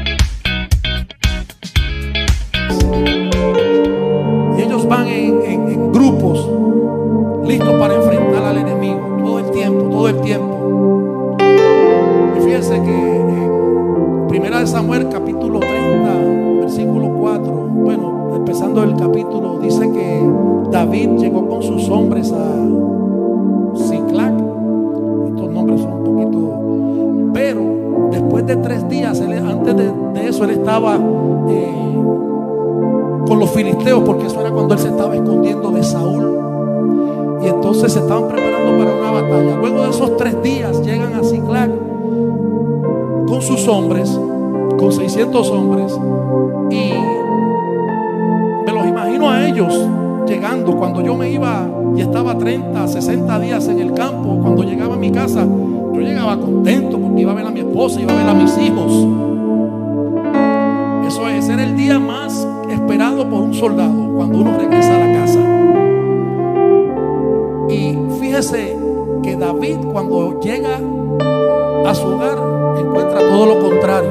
cuando 34.50 34.74
él 34.74 34.80
se 34.80 34.88
estaba 34.88 35.14
escondiendo 35.14 35.70
de 35.70 35.82
Saúl. 35.82 36.38
Y 37.42 37.48
entonces 37.48 37.92
se 37.92 38.00
estaban 38.00 38.28
preparando 38.28 38.78
para 38.78 38.98
una 38.98 39.10
batalla. 39.10 39.56
Luego 39.56 39.82
de 39.82 39.90
esos 39.90 40.16
tres 40.16 40.42
días 40.42 40.82
llegan 40.84 41.14
a 41.14 41.22
Ziklag 41.22 41.70
con 43.26 43.42
sus 43.42 43.68
hombres, 43.68 44.18
con 44.78 44.92
600 44.92 45.50
hombres, 45.50 45.98
y 46.70 46.92
me 48.66 48.72
los 48.72 48.86
imagino 48.86 49.30
a 49.30 49.46
ellos 49.46 49.86
llegando. 50.26 50.76
Cuando 50.76 51.00
yo 51.00 51.14
me 51.14 51.30
iba 51.30 51.66
y 51.96 52.00
estaba 52.00 52.36
30, 52.36 52.88
60 52.88 53.38
días 53.40 53.68
en 53.68 53.80
el 53.80 53.92
campo, 53.92 54.38
cuando 54.42 54.62
llegaba 54.62 54.94
a 54.94 54.98
mi 54.98 55.10
casa, 55.10 55.44
yo 55.44 56.00
llegaba 56.00 56.38
contento 56.38 56.98
porque 56.98 57.22
iba 57.22 57.32
a 57.32 57.34
ver 57.34 57.46
a 57.46 57.50
mi 57.50 57.60
esposa, 57.60 58.00
iba 58.00 58.12
a 58.12 58.16
ver 58.16 58.28
a 58.28 58.34
mis 58.34 58.56
hijos. 58.58 59.27
Soldado 63.58 64.14
cuando 64.14 64.38
uno 64.38 64.56
regresa 64.56 64.94
a 64.94 65.06
la 65.06 65.20
casa. 65.20 65.40
Y 67.68 67.98
fíjese 68.20 68.78
que 69.22 69.36
David 69.36 69.78
cuando 69.92 70.38
llega 70.40 70.78
a 71.84 71.94
su 71.94 72.06
hogar 72.06 72.38
encuentra 72.78 73.18
todo 73.18 73.46
lo 73.46 73.58
contrario. 73.58 74.10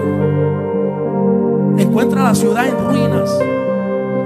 Encuentra 1.77 2.23
la 2.23 2.35
ciudad 2.35 2.67
en 2.67 2.89
ruinas 2.89 3.39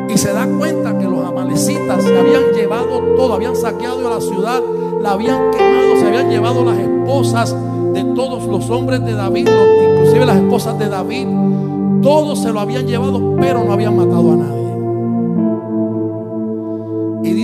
y 0.10 0.18
se 0.18 0.34
da 0.34 0.48
cuenta 0.48 0.98
que 0.98 1.06
los 1.06 1.24
amalecitas 1.24 2.04
se 2.04 2.18
habían 2.18 2.52
llevado 2.56 3.00
todo, 3.16 3.34
habían 3.34 3.56
saqueado 3.56 4.10
la 4.10 4.20
ciudad, 4.20 4.62
la 5.02 5.12
habían 5.12 5.52
quemado, 5.52 5.98
se 6.00 6.08
habían 6.08 6.30
llevado 6.30 6.66
las 6.66 6.78
esposas 6.80 7.56
de 7.94 8.04
todos 8.16 8.46
los 8.46 8.70
hombres 8.70 9.06
de 9.06 9.14
David, 9.14 9.48
inclusive 9.48 10.26
las 10.26 10.38
esposas 10.38 10.80
de 10.80 10.90
David. 10.90 11.28
Todos 12.02 12.40
se 12.40 12.52
lo 12.52 12.60
habían 12.60 12.88
llevado, 12.88 13.36
pero 13.40 13.64
no 13.64 13.74
habían 13.74 13.96
matado 13.96 14.32
a 14.32 14.36
nadie. 14.36 14.61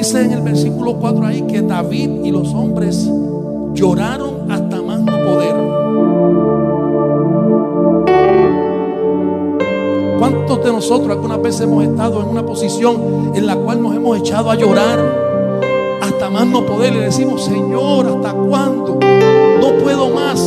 Dice 0.08 0.24
en 0.24 0.32
el 0.32 0.40
versículo 0.42 0.94
4 0.94 1.26
ahí 1.26 1.42
que 1.42 1.62
David 1.62 2.24
y 2.24 2.32
los 2.32 2.54
hombres 2.54 3.12
lloraron 3.74 4.50
hasta 4.50 4.82
más 4.82 5.02
no 5.02 5.12
poder. 5.26 5.54
¿Cuántos 10.18 10.64
de 10.64 10.72
nosotros 10.72 11.12
algunas 11.12 11.42
veces 11.42 11.60
hemos 11.64 11.84
estado 11.84 12.22
en 12.22 12.30
una 12.30 12.46
posición 12.46 13.34
en 13.36 13.46
la 13.46 13.58
cual 13.58 13.82
nos 13.82 13.98
hemos 13.98 14.18
echado 14.18 14.50
a 14.50 14.56
llorar 14.56 14.98
hasta 16.02 16.30
más 16.30 16.48
no 16.48 16.66
poder? 16.66 16.94
Le 16.94 17.02
decimos, 17.02 17.44
Señor, 17.44 18.06
¿hasta 18.08 18.32
cuándo? 18.32 18.98
No 19.60 19.84
puedo 19.84 20.10
más. 20.12 20.40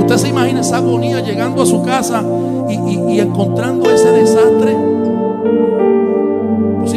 Usted 0.00 0.16
se 0.16 0.28
imagina 0.30 0.62
esa 0.62 0.78
agonía 0.78 1.20
llegando 1.20 1.62
a 1.62 1.66
su 1.66 1.80
casa 1.84 2.24
y- 2.68 3.12
y 3.14 3.20
encontrando 3.20 3.88
ese 3.88 4.10
desastre. 4.10 4.93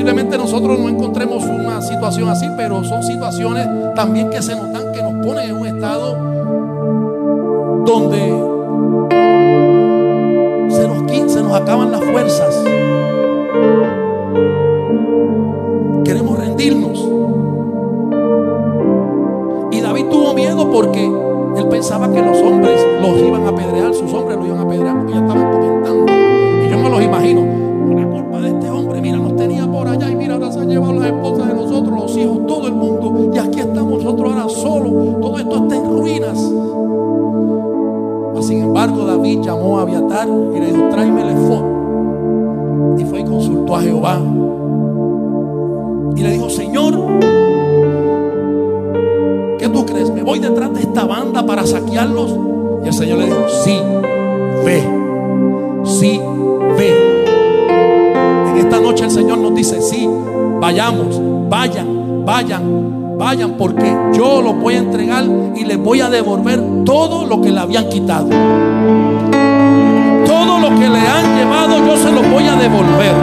Posiblemente 0.07 0.37
nosotros 0.37 0.79
no 0.79 0.87
encontremos 0.87 1.43
una 1.43 1.81
situación 1.81 2.29
así, 2.29 2.47
pero 2.55 2.81
son 2.85 3.03
situaciones 3.03 3.67
también 3.93 4.29
que 4.29 4.41
se 4.41 4.55
nos 4.55 4.71
dan, 4.71 4.93
que 4.93 5.03
nos 5.03 5.15
ponen 5.15 5.49
en 5.49 5.57
un 5.57 5.67
estado 5.67 6.13
donde 7.85 8.17
se 10.69 10.87
nos, 10.87 11.33
se 11.33 11.43
nos 11.43 11.53
acaban 11.53 11.91
las 11.91 12.01
fuerzas. 12.05 12.63
Queremos 16.05 16.39
rendirnos. 16.39 17.05
Y 19.73 19.81
David 19.81 20.05
tuvo 20.05 20.33
miedo 20.33 20.71
porque 20.71 21.03
él 21.03 21.67
pensaba 21.69 22.09
que 22.09 22.21
los 22.21 22.37
hombres 22.37 22.79
los 23.01 23.19
iban 23.19 23.45
a 23.45 23.49
apedrear, 23.49 23.93
sus 23.93 24.13
hombres 24.13 24.37
los 24.37 24.47
iban 24.47 24.59
a 24.59 24.61
apedrear 24.61 24.95
porque 24.95 25.11
ya 25.11 25.19
estaban 25.19 25.51
comentando. 25.51 26.05
Y 26.63 26.69
yo 26.69 26.77
me 26.77 26.89
los 26.91 27.01
imagino, 27.01 27.56
por 29.77 29.87
allá 29.87 30.09
y 30.09 30.15
mira, 30.15 30.33
ahora 30.33 30.51
se 30.51 30.59
han 30.59 30.69
llevado 30.69 30.93
las 30.93 31.05
esposas 31.05 31.47
de 31.49 31.53
nosotros, 31.53 31.99
los 31.99 32.17
hijos, 32.17 32.47
todo 32.47 32.67
el 32.67 32.73
mundo. 32.73 33.29
Y 33.31 33.37
aquí 33.37 33.59
estamos 33.59 34.03
nosotros 34.03 34.33
ahora 34.33 34.49
solos. 34.49 35.21
Todo 35.21 35.37
esto 35.37 35.55
está 35.55 35.75
en 35.75 35.83
ruinas. 35.83 36.51
Sin 38.41 38.63
embargo, 38.63 39.05
David 39.05 39.41
llamó 39.41 39.77
a 39.77 39.83
Abiatar 39.83 40.27
y 40.27 40.59
le 40.59 40.71
dijo, 40.71 40.89
tráeme 40.89 41.21
el 41.21 41.29
efod. 41.29 41.63
Y 42.97 43.05
fue 43.05 43.19
y 43.19 43.23
consultó 43.25 43.75
a 43.75 43.81
Jehová. 43.81 44.19
Y 46.15 46.23
le 46.23 46.31
dijo, 46.31 46.49
Señor, 46.49 46.95
¿qué 49.59 49.69
tú 49.69 49.85
crees? 49.85 50.09
¿Me 50.09 50.23
voy 50.23 50.39
detrás 50.39 50.73
de 50.73 50.81
esta 50.81 51.05
banda 51.05 51.45
para 51.45 51.67
saquearlos? 51.67 52.35
Y 52.83 52.87
el 52.87 52.93
Señor 52.93 53.19
le 53.19 53.25
dijo, 53.25 53.45
sí, 53.63 53.77
ve, 54.65 54.81
sí, 55.83 56.19
vayamos, 60.59 61.21
vayan, 61.49 62.25
vayan, 62.25 63.17
vayan, 63.17 63.51
porque 63.57 63.95
yo 64.13 64.41
los 64.41 64.59
voy 64.59 64.75
a 64.75 64.77
entregar 64.79 65.25
y 65.55 65.63
les 65.65 65.77
voy 65.77 66.01
a 66.01 66.09
devolver 66.09 66.61
todo 66.85 67.25
lo 67.25 67.41
que 67.41 67.51
le 67.51 67.59
habían 67.59 67.89
quitado. 67.89 68.27
Todo 70.25 70.59
lo 70.59 70.69
que 70.79 70.89
le 70.89 70.99
han 70.99 71.37
llevado 71.37 71.85
yo 71.85 71.97
se 71.97 72.11
los 72.11 72.29
voy 72.29 72.47
a 72.47 72.55
devolver. 72.55 73.15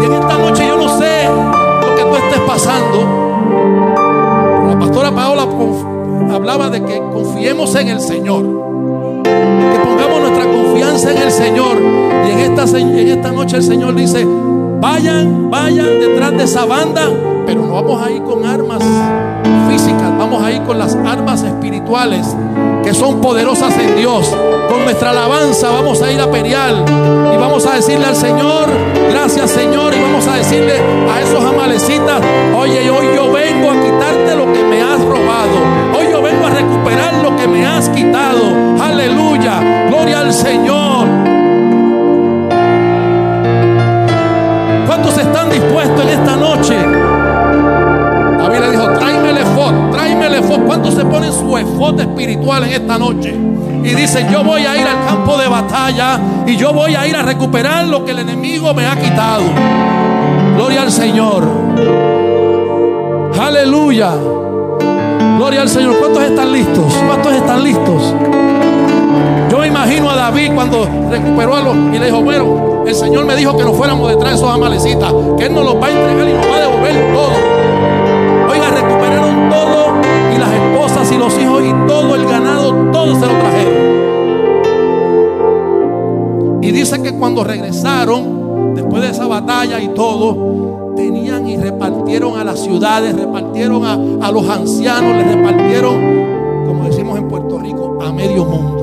Y 0.00 0.04
en 0.04 0.12
esta 0.12 0.38
noche 0.38 0.66
yo 0.66 0.76
no 0.76 0.98
sé 0.98 1.28
lo 1.28 1.94
que 1.96 2.02
tú 2.02 2.16
estés 2.16 2.40
pasando. 2.46 2.98
La 4.68 4.78
pastora 4.78 5.10
Paola 5.10 5.46
hablaba 6.34 6.70
de 6.70 6.82
que 6.82 6.98
confiemos 7.12 7.74
en 7.74 7.88
el 7.88 8.00
Señor. 8.00 8.69
En 11.02 11.16
el 11.16 11.30
Señor. 11.30 11.78
Y 12.26 12.30
en 12.30 12.38
esta, 12.40 12.78
en 12.78 13.08
esta 13.08 13.32
noche 13.32 13.56
el 13.56 13.62
Señor 13.62 13.94
dice, 13.94 14.26
vayan, 14.80 15.50
vayan 15.50 15.98
detrás 15.98 16.36
de 16.36 16.44
esa 16.44 16.66
banda, 16.66 17.08
pero 17.46 17.62
no 17.62 17.72
vamos 17.72 18.06
a 18.06 18.10
ir 18.10 18.22
con 18.22 18.44
armas 18.44 18.82
físicas, 19.70 20.18
vamos 20.18 20.42
a 20.42 20.52
ir 20.52 20.62
con 20.62 20.78
las 20.78 20.94
armas 20.94 21.42
espirituales 21.42 22.26
que 22.84 22.92
son 22.92 23.18
poderosas 23.22 23.78
en 23.78 23.96
Dios. 23.96 24.36
Con 24.68 24.84
nuestra 24.84 25.10
alabanza 25.10 25.70
vamos 25.70 26.02
a 26.02 26.12
ir 26.12 26.20
a 26.20 26.30
Perial 26.30 26.84
y 27.32 27.36
vamos 27.38 27.64
a 27.64 27.76
decirle 27.76 28.04
al 28.04 28.16
Señor, 28.16 28.68
gracias 29.10 29.50
Señor, 29.50 29.94
y 29.94 30.02
vamos 30.02 30.26
a 30.26 30.36
decirle 30.36 30.74
a 31.10 31.22
esos 31.22 31.42
amalecitas, 31.42 32.20
oye, 32.54 32.90
hoy 32.90 33.06
yo 33.16 33.32
vengo 33.32 33.70
a 33.70 33.80
quitarte 33.80 34.36
lo 34.36 34.52
que 34.52 34.62
me 34.64 34.82
has 34.82 35.00
robado. 35.00 35.89
Recuperar 36.60 37.14
lo 37.22 37.36
que 37.36 37.48
me 37.48 37.66
has 37.66 37.88
quitado. 37.88 38.54
Aleluya, 38.82 39.86
gloria 39.88 40.20
al 40.20 40.32
Señor. 40.32 41.06
¿Cuántos 44.86 45.16
están 45.18 45.50
dispuestos 45.50 46.02
en 46.02 46.08
esta 46.08 46.36
noche? 46.36 46.76
David 48.38 48.58
le 48.58 48.70
dijo, 48.72 48.90
tráeme 48.98 49.30
el 49.30 49.38
efod, 49.38 49.90
tráeme 49.90 50.26
el 50.26 50.34
efod. 50.34 50.60
¿Cuántos 50.66 50.94
se 50.94 51.04
ponen 51.04 51.32
su 51.32 51.56
efod 51.56 51.98
espiritual 52.00 52.64
en 52.64 52.70
esta 52.70 52.98
noche? 52.98 53.34
Y 53.82 53.94
dicen, 53.94 54.28
yo 54.30 54.44
voy 54.44 54.66
a 54.66 54.76
ir 54.76 54.86
al 54.86 55.02
campo 55.06 55.38
de 55.38 55.48
batalla 55.48 56.20
y 56.46 56.56
yo 56.56 56.74
voy 56.74 56.94
a 56.94 57.06
ir 57.06 57.16
a 57.16 57.22
recuperar 57.22 57.86
lo 57.86 58.04
que 58.04 58.10
el 58.10 58.18
enemigo 58.18 58.74
me 58.74 58.86
ha 58.86 58.96
quitado. 58.96 59.44
Gloria 60.56 60.82
al 60.82 60.92
Señor. 60.92 61.48
Aleluya. 63.40 64.12
Gloria 65.36 65.62
al 65.62 65.68
Señor. 65.68 65.98
¿Cuántos 65.98 66.22
están 66.22 66.52
listos? 66.52 66.94
¿Cuántos 67.06 67.32
están 67.32 67.64
listos? 67.64 68.14
Yo 69.50 69.58
me 69.58 69.66
imagino 69.66 70.10
a 70.10 70.16
David 70.16 70.52
cuando 70.54 70.88
recuperó 71.10 71.56
a 71.56 71.60
los 71.62 71.76
y 71.92 71.98
le 71.98 72.06
dijo, 72.06 72.22
bueno, 72.22 72.84
el 72.86 72.94
Señor 72.94 73.24
me 73.24 73.36
dijo 73.36 73.56
que 73.56 73.64
nos 73.64 73.76
fuéramos 73.76 74.08
detrás 74.08 74.32
de 74.32 74.36
esos 74.36 74.50
amalecitas, 74.50 75.12
que 75.38 75.46
Él 75.46 75.54
nos 75.54 75.64
los 75.64 75.74
va 75.76 75.86
a 75.86 75.90
entregar 75.90 76.28
y 76.28 76.32
nos 76.32 76.46
va 76.46 76.56
a 76.56 76.60
devolver 76.60 77.12
todo. 77.12 78.52
Oiga, 78.52 78.70
recuperaron 78.70 79.50
todo 79.50 79.92
y 80.34 80.38
las 80.38 80.52
esposas 80.52 81.12
y 81.12 81.18
los 81.18 81.38
hijos 81.38 81.62
y 81.64 81.86
todo 81.86 82.14
el 82.14 82.26
ganado, 82.26 82.72
todo 82.92 83.14
se 83.14 83.26
lo 83.26 83.32
trajeron. 83.38 83.90
cuando 87.20 87.44
regresaron, 87.44 88.39
después 88.74 89.02
de 89.02 89.10
esa 89.10 89.26
batalla 89.26 89.80
y 89.80 89.88
todo, 89.88 90.94
tenían 90.96 91.46
y 91.48 91.56
repartieron 91.56 92.38
a 92.38 92.44
las 92.44 92.60
ciudades, 92.60 93.14
repartieron 93.14 93.84
a, 93.84 94.26
a 94.26 94.32
los 94.32 94.48
ancianos, 94.48 95.16
les 95.16 95.34
repartieron, 95.34 96.66
como 96.66 96.84
decimos 96.84 97.18
en 97.18 97.28
Puerto 97.28 97.58
Rico, 97.58 97.98
a 98.02 98.12
medio 98.12 98.44
mundo. 98.44 98.80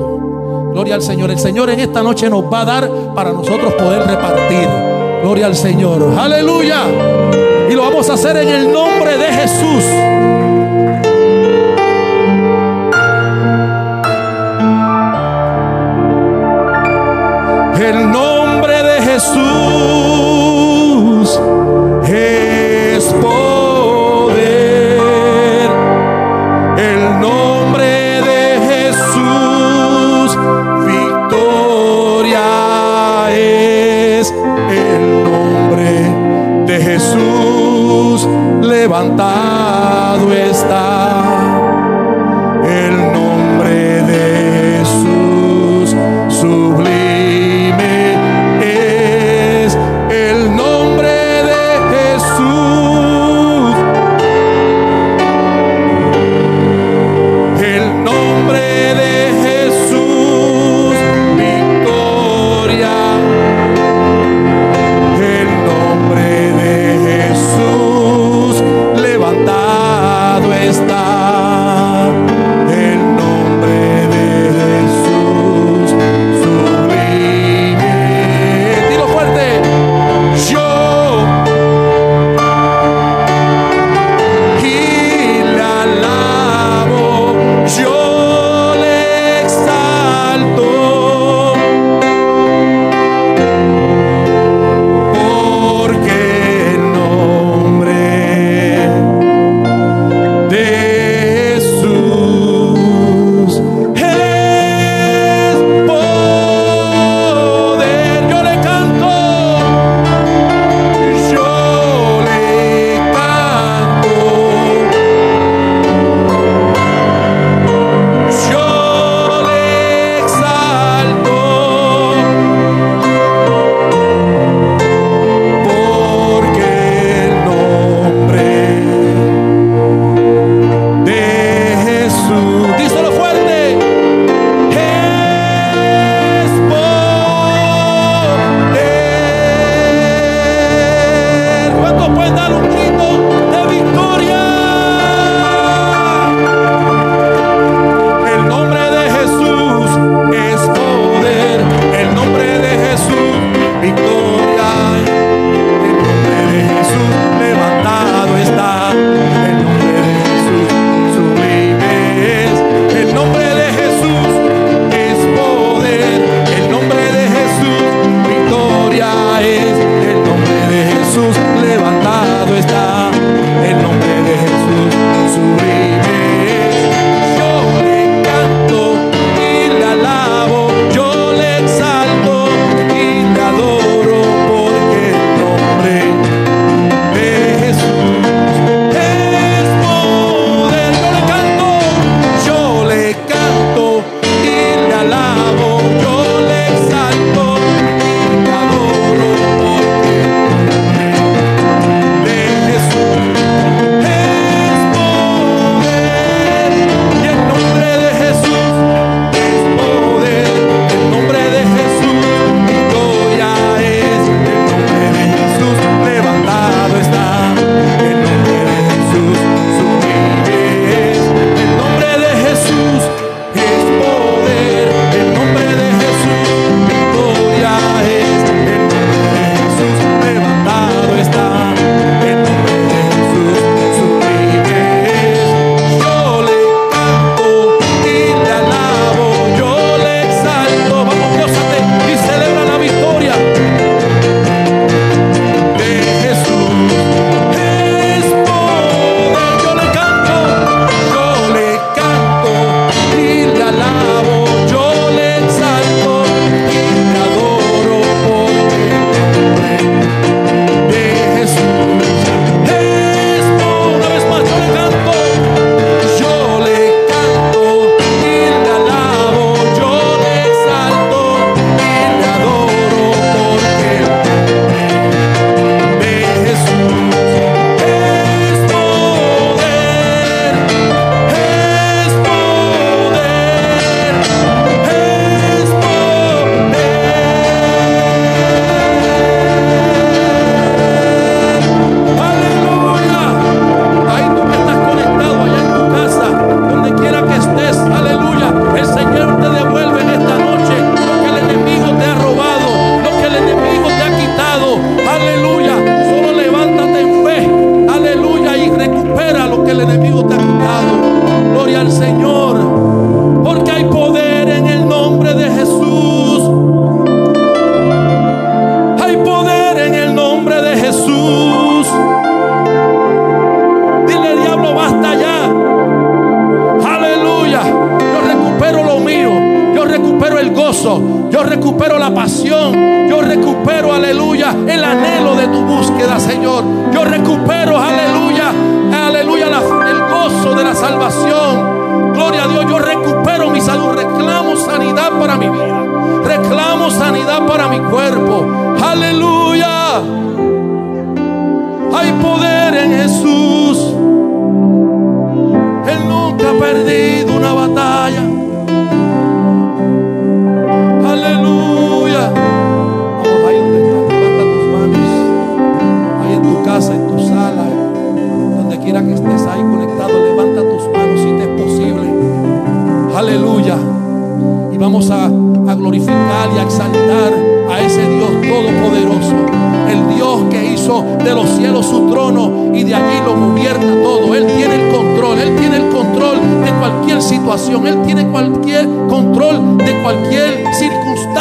Gloria 0.72 0.94
al 0.94 1.02
Señor. 1.02 1.30
El 1.30 1.38
Señor 1.38 1.70
en 1.70 1.80
esta 1.80 2.02
noche 2.02 2.30
nos 2.30 2.44
va 2.44 2.60
a 2.60 2.64
dar 2.64 2.90
para 3.14 3.32
nosotros 3.32 3.74
poder 3.74 4.06
repartir. 4.06 4.68
Gloria 5.22 5.46
al 5.46 5.56
Señor. 5.56 6.14
Aleluya. 6.16 6.82
Y 7.68 7.74
lo 7.74 7.82
vamos 7.82 8.08
a 8.10 8.14
hacer 8.14 8.36
en 8.36 8.48
el 8.48 8.72
nombre 8.72 9.18
de 9.18 9.26
Jesús. 9.26 9.84
levantar. 38.98 39.37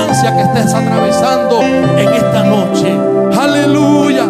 que 0.05 0.41
estés 0.41 0.73
atravesando 0.73 1.61
en 1.61 2.13
esta 2.13 2.43
noche. 2.43 2.95
Aleluya. 3.39 4.25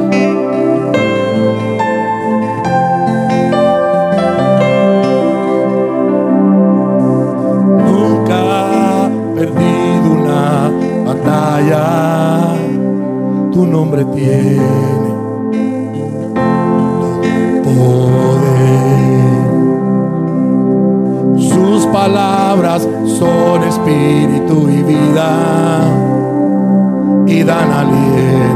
Nunca 7.85 8.37
he 9.03 9.35
perdido 9.35 10.11
una 10.11 10.71
batalla. 11.05 12.55
Tu 13.51 13.65
nombre 13.65 14.05
tiene 14.05 15.06
son 23.19 23.63
espíritu 23.63 24.69
y 24.69 24.83
vida 24.83 25.81
y 27.25 27.43
dan 27.43 27.71
aliento. 27.71 28.46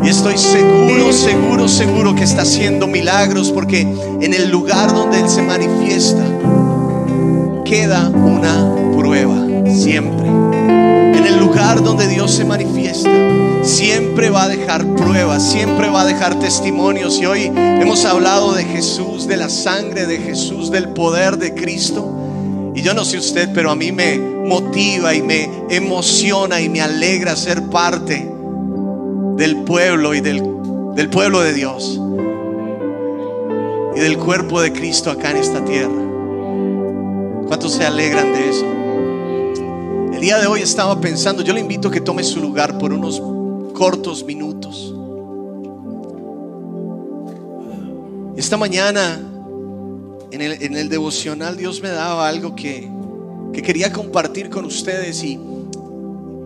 Y 0.05 0.09
estoy 0.11 0.37
seguro, 0.37 1.15
seguro, 1.15 1.67
seguro 1.67 2.15
que 2.15 2.25
está 2.25 2.43
haciendo 2.43 2.87
milagros 2.87 3.51
porque 3.51 3.81
en 3.81 4.35
el 4.35 4.51
lugar 4.51 4.93
donde 4.93 5.21
Él 5.21 5.31
se 5.31 5.41
manifiesta 5.41 6.23
queda 7.65 8.11
una 8.11 8.71
prueba, 8.99 9.35
siempre. 9.75 10.27
En 10.27 11.25
el 11.27 11.39
lugar 11.39 11.83
donde 11.83 12.07
Dios 12.07 12.33
se 12.33 12.45
manifiesta, 12.45 13.09
siempre 13.63 14.29
va 14.29 14.43
a 14.43 14.49
dejar 14.49 14.87
pruebas, 14.95 15.43
siempre 15.43 15.89
va 15.89 16.03
a 16.03 16.05
dejar 16.05 16.39
testimonios. 16.39 17.19
Y 17.19 17.25
hoy 17.25 17.51
hemos 17.57 18.05
hablado 18.05 18.53
de 18.53 18.65
Jesús, 18.65 19.27
de 19.27 19.39
la 19.39 19.49
sangre 19.49 20.05
de 20.05 20.19
Jesús, 20.19 20.71
del 20.71 20.91
poder 20.91 21.39
de 21.39 21.55
Cristo. 21.55 22.73
Y 22.75 22.83
yo 22.83 22.93
no 22.93 23.07
sé 23.07 23.17
usted, 23.17 23.49
pero 23.55 23.71
a 23.71 23.75
mí 23.75 23.91
me 23.91 24.19
motiva 24.19 25.15
y 25.15 25.23
me 25.23 25.49
emociona 25.71 26.61
y 26.61 26.69
me 26.69 26.83
alegra 26.83 27.37
ser 27.37 27.63
parte 27.71 28.34
del 29.37 29.65
pueblo 29.65 30.15
y 30.15 30.21
del, 30.21 30.43
del 30.95 31.11
pueblo 31.11 31.41
de 31.41 31.53
Dios 31.53 32.01
y 33.97 34.01
del 34.01 34.19
cuerpo 34.19 34.61
de 34.61 34.73
Cristo 34.73 35.11
acá 35.11 35.31
en 35.31 35.37
esta 35.39 35.65
tierra. 35.65 35.93
¿Cuántos 37.47 37.73
se 37.73 37.85
alegran 37.85 38.33
de 38.33 38.49
eso? 38.49 38.67
El 40.15 40.21
día 40.21 40.39
de 40.39 40.47
hoy 40.47 40.61
estaba 40.63 41.01
pensando, 41.01 41.43
yo 41.43 41.53
le 41.53 41.61
invito 41.61 41.89
a 41.89 41.91
que 41.91 42.01
tome 42.01 42.23
su 42.23 42.41
lugar 42.41 42.79
por 42.79 42.93
unos 42.93 43.23
cortos 43.73 44.25
minutos. 44.25 44.95
Esta 48.37 48.57
mañana 48.57 49.21
en 50.31 50.41
el, 50.41 50.63
en 50.63 50.77
el 50.77 50.89
devocional 50.89 51.57
Dios 51.57 51.81
me 51.83 51.91
daba 51.91 52.29
algo 52.29 52.57
que, 52.57 52.89
que 53.53 53.63
quería 53.63 53.93
compartir 53.93 54.51
con 54.51 54.65
ustedes 54.65 55.23
y, 55.23 55.39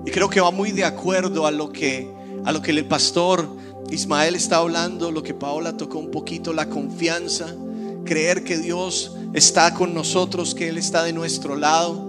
y 0.04 0.10
creo 0.10 0.28
que 0.28 0.40
va 0.40 0.50
muy 0.50 0.72
de 0.72 0.84
acuerdo 0.84 1.46
a 1.46 1.50
lo 1.50 1.70
que 1.70 2.17
a 2.44 2.52
lo 2.52 2.62
que 2.62 2.70
el 2.70 2.84
pastor 2.86 3.48
Ismael 3.90 4.34
está 4.34 4.58
hablando, 4.58 5.10
lo 5.10 5.22
que 5.22 5.34
Paola 5.34 5.76
tocó 5.76 5.98
un 5.98 6.10
poquito, 6.10 6.52
la 6.52 6.68
confianza, 6.68 7.54
creer 8.04 8.44
que 8.44 8.58
Dios 8.58 9.16
está 9.32 9.74
con 9.74 9.94
nosotros, 9.94 10.54
que 10.54 10.68
Él 10.68 10.78
está 10.78 11.02
de 11.04 11.12
nuestro 11.12 11.56
lado. 11.56 12.06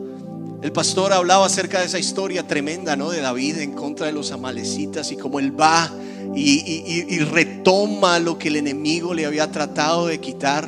El 0.62 0.74
pastor 0.74 1.14
hablaba 1.14 1.46
acerca 1.46 1.80
de 1.80 1.86
esa 1.86 2.00
historia 2.00 2.46
tremenda, 2.46 2.98
¿no? 2.98 3.12
De 3.12 3.22
David 3.22 3.60
en 3.60 3.72
contra 3.72 4.08
de 4.08 4.12
los 4.12 4.32
amalecitas 4.32 5.10
y 5.12 5.16
cómo 5.16 5.40
él 5.40 5.58
va 5.58 5.90
y, 6.36 7.20
retoma 7.20 8.20
lo 8.20 8.38
que 8.38 8.50
el 8.50 8.58
enemigo 8.58 9.14
le 9.14 9.26
había 9.26 9.50
tratado 9.52 10.08
de 10.08 10.20
quitar. 10.20 10.68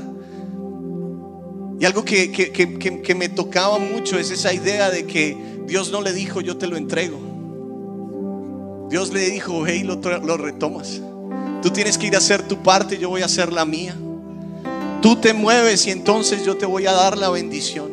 Y 1.78 1.84
algo 1.84 2.06
que, 2.06 2.32
que 2.32 3.15
me 3.15 3.28
tocaba 3.28 3.80
mucho 3.80 4.17
es 4.17 4.32
esa 4.32 4.54
idea 4.54 4.89
de 4.89 5.06
que 5.06 5.36
Dios 5.65 5.91
no 5.91 6.02
le 6.02 6.13
dijo, 6.13 6.39
yo 6.39 6.58
te 6.58 6.67
lo 6.67 6.78
entrego. 6.78 7.31
Dios 8.91 9.13
le 9.13 9.21
dijo, 9.30 9.65
hey, 9.65 9.84
lo, 9.84 9.95
lo 9.95 10.36
retomas. 10.36 10.99
Tú 11.62 11.69
tienes 11.69 11.97
que 11.97 12.08
ir 12.08 12.15
a 12.15 12.17
hacer 12.17 12.45
tu 12.45 12.62
parte, 12.62 12.97
yo 12.97 13.08
voy 13.08 13.21
a 13.21 13.25
hacer 13.25 13.54
la 13.54 13.63
mía. 13.63 13.95
Tú 15.01 15.15
te 15.15 15.34
mueves 15.34 15.88
y 15.88 15.91
entonces 15.91 16.43
yo 16.43 16.58
te 16.58 16.65
voy 16.65 16.88
a 16.88 16.91
dar 16.91 17.17
la 17.17 17.30
bendición. 17.30 17.89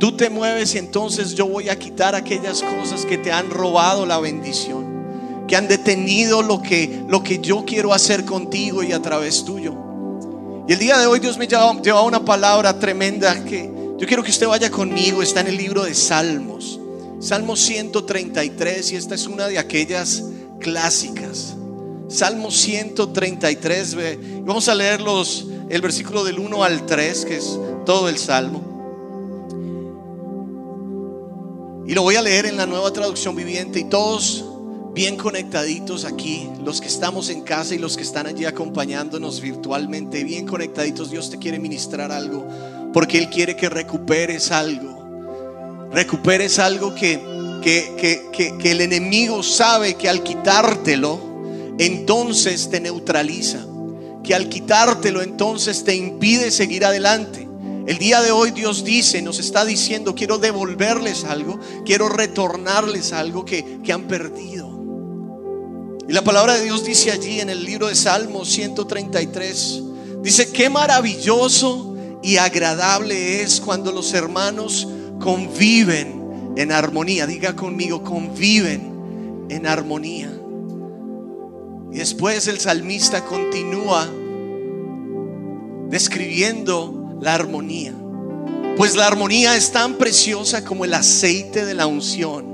Tú 0.00 0.16
te 0.16 0.28
mueves 0.28 0.74
y 0.74 0.78
entonces 0.78 1.36
yo 1.36 1.46
voy 1.46 1.68
a 1.68 1.78
quitar 1.78 2.16
aquellas 2.16 2.60
cosas 2.60 3.06
que 3.06 3.18
te 3.18 3.30
han 3.30 3.50
robado 3.50 4.04
la 4.04 4.18
bendición, 4.18 5.44
que 5.46 5.54
han 5.54 5.68
detenido 5.68 6.42
lo 6.42 6.60
que, 6.60 7.04
lo 7.06 7.22
que 7.22 7.38
yo 7.38 7.64
quiero 7.64 7.94
hacer 7.94 8.24
contigo 8.24 8.82
y 8.82 8.90
a 8.90 9.00
través 9.00 9.44
tuyo. 9.44 9.76
Y 10.66 10.72
el 10.72 10.78
día 10.80 10.98
de 10.98 11.06
hoy 11.06 11.20
Dios 11.20 11.38
me 11.38 11.46
lleva, 11.46 11.80
lleva 11.80 12.02
una 12.02 12.24
palabra 12.24 12.76
tremenda 12.80 13.44
que 13.44 13.70
yo 13.96 14.06
quiero 14.08 14.24
que 14.24 14.30
usted 14.30 14.48
vaya 14.48 14.72
conmigo, 14.72 15.22
está 15.22 15.40
en 15.40 15.46
el 15.46 15.56
libro 15.56 15.84
de 15.84 15.94
Salmos. 15.94 16.80
Salmo 17.20 17.54
133 17.54 18.92
y 18.92 18.96
esta 18.96 19.14
es 19.14 19.26
una 19.26 19.46
de 19.46 19.58
aquellas 19.58 20.24
clásicas. 20.58 21.54
Salmo 22.08 22.50
133, 22.50 23.96
vamos 24.42 24.70
a 24.70 24.74
leer 24.74 25.02
los, 25.02 25.46
el 25.68 25.82
versículo 25.82 26.24
del 26.24 26.38
1 26.38 26.64
al 26.64 26.86
3, 26.86 27.24
que 27.26 27.36
es 27.36 27.58
todo 27.84 28.08
el 28.08 28.16
Salmo. 28.16 28.64
Y 31.86 31.92
lo 31.92 32.02
voy 32.02 32.16
a 32.16 32.22
leer 32.22 32.46
en 32.46 32.56
la 32.56 32.64
nueva 32.64 32.90
traducción 32.90 33.36
viviente 33.36 33.80
y 33.80 33.84
todos 33.84 34.46
bien 34.94 35.16
conectaditos 35.16 36.06
aquí, 36.06 36.48
los 36.64 36.80
que 36.80 36.88
estamos 36.88 37.28
en 37.28 37.42
casa 37.42 37.74
y 37.74 37.78
los 37.78 37.98
que 37.98 38.02
están 38.02 38.28
allí 38.28 38.46
acompañándonos 38.46 39.42
virtualmente, 39.42 40.24
bien 40.24 40.46
conectaditos, 40.46 41.10
Dios 41.10 41.28
te 41.28 41.38
quiere 41.38 41.58
ministrar 41.58 42.12
algo, 42.12 42.48
porque 42.94 43.18
Él 43.18 43.28
quiere 43.28 43.56
que 43.56 43.68
recuperes 43.68 44.50
algo 44.50 44.99
recuperes 45.92 46.58
algo 46.58 46.94
que, 46.94 47.20
que, 47.62 48.70
el 48.70 48.80
enemigo 48.80 49.42
sabe 49.42 49.94
que 49.94 50.08
al 50.08 50.22
quitártelo, 50.22 51.20
entonces 51.78 52.70
te 52.70 52.80
neutraliza. 52.80 53.66
Que 54.22 54.34
al 54.34 54.48
quitártelo, 54.48 55.22
entonces 55.22 55.82
te 55.84 55.94
impide 55.94 56.50
seguir 56.50 56.84
adelante. 56.84 57.48
El 57.86 57.98
día 57.98 58.20
de 58.20 58.30
hoy 58.30 58.50
Dios 58.50 58.84
dice, 58.84 59.22
nos 59.22 59.38
está 59.38 59.64
diciendo, 59.64 60.14
quiero 60.14 60.38
devolverles 60.38 61.24
algo, 61.24 61.58
quiero 61.84 62.08
retornarles 62.08 63.12
algo 63.12 63.44
que, 63.44 63.80
que 63.82 63.92
han 63.92 64.06
perdido. 64.06 64.68
Y 66.06 66.12
la 66.12 66.22
palabra 66.22 66.54
de 66.54 66.64
Dios 66.64 66.84
dice 66.84 67.10
allí 67.10 67.40
en 67.40 67.50
el 67.50 67.64
libro 67.64 67.88
de 67.88 67.94
Salmos 67.94 68.48
133, 68.50 69.82
dice, 70.22 70.52
qué 70.52 70.68
maravilloso 70.68 71.96
y 72.22 72.36
agradable 72.36 73.42
es 73.42 73.60
cuando 73.60 73.90
los 73.92 74.12
hermanos 74.12 74.86
conviven 75.20 76.54
en 76.56 76.72
armonía. 76.72 77.26
Diga 77.26 77.54
conmigo, 77.54 78.02
conviven 78.02 79.46
en 79.48 79.66
armonía. 79.66 80.32
Y 81.92 81.98
después 81.98 82.48
el 82.48 82.58
salmista 82.58 83.24
continúa 83.24 84.08
describiendo 85.88 87.16
la 87.20 87.34
armonía. 87.34 87.94
Pues 88.76 88.96
la 88.96 89.06
armonía 89.06 89.56
es 89.56 89.72
tan 89.72 89.94
preciosa 89.94 90.64
como 90.64 90.84
el 90.84 90.94
aceite 90.94 91.64
de 91.64 91.74
la 91.74 91.86
unción 91.86 92.50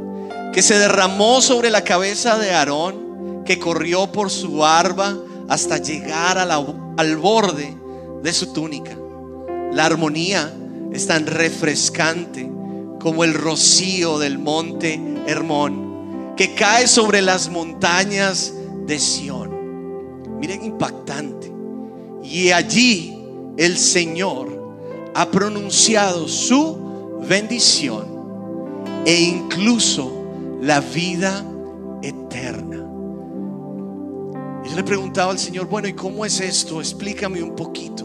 que 0.52 0.62
se 0.62 0.78
derramó 0.78 1.42
sobre 1.42 1.70
la 1.70 1.84
cabeza 1.84 2.38
de 2.38 2.50
Aarón, 2.52 3.44
que 3.44 3.58
corrió 3.58 4.10
por 4.10 4.30
su 4.30 4.56
barba 4.56 5.16
hasta 5.48 5.76
llegar 5.76 6.38
al 6.38 7.16
borde 7.18 7.76
de 8.22 8.32
su 8.32 8.52
túnica. 8.54 8.96
La 9.72 9.84
armonía 9.84 10.50
es 10.92 11.06
tan 11.06 11.26
refrescante 11.26 12.55
como 13.06 13.22
el 13.22 13.34
rocío 13.34 14.18
del 14.18 14.36
monte 14.36 15.00
Hermón, 15.28 16.34
que 16.36 16.54
cae 16.54 16.88
sobre 16.88 17.22
las 17.22 17.48
montañas 17.48 18.52
de 18.84 18.98
Sión. 18.98 20.40
Miren, 20.40 20.64
impactante. 20.64 21.52
Y 22.24 22.50
allí 22.50 23.16
el 23.58 23.78
Señor 23.78 25.12
ha 25.14 25.30
pronunciado 25.30 26.26
su 26.26 27.20
bendición 27.28 28.06
e 29.04 29.20
incluso 29.20 30.24
la 30.60 30.80
vida 30.80 31.44
eterna. 32.02 32.84
Y 34.64 34.68
yo 34.68 34.74
le 34.74 34.82
preguntaba 34.82 35.30
al 35.30 35.38
Señor, 35.38 35.68
bueno, 35.68 35.86
¿y 35.86 35.92
cómo 35.92 36.24
es 36.24 36.40
esto? 36.40 36.80
Explícame 36.80 37.40
un 37.40 37.54
poquito. 37.54 38.04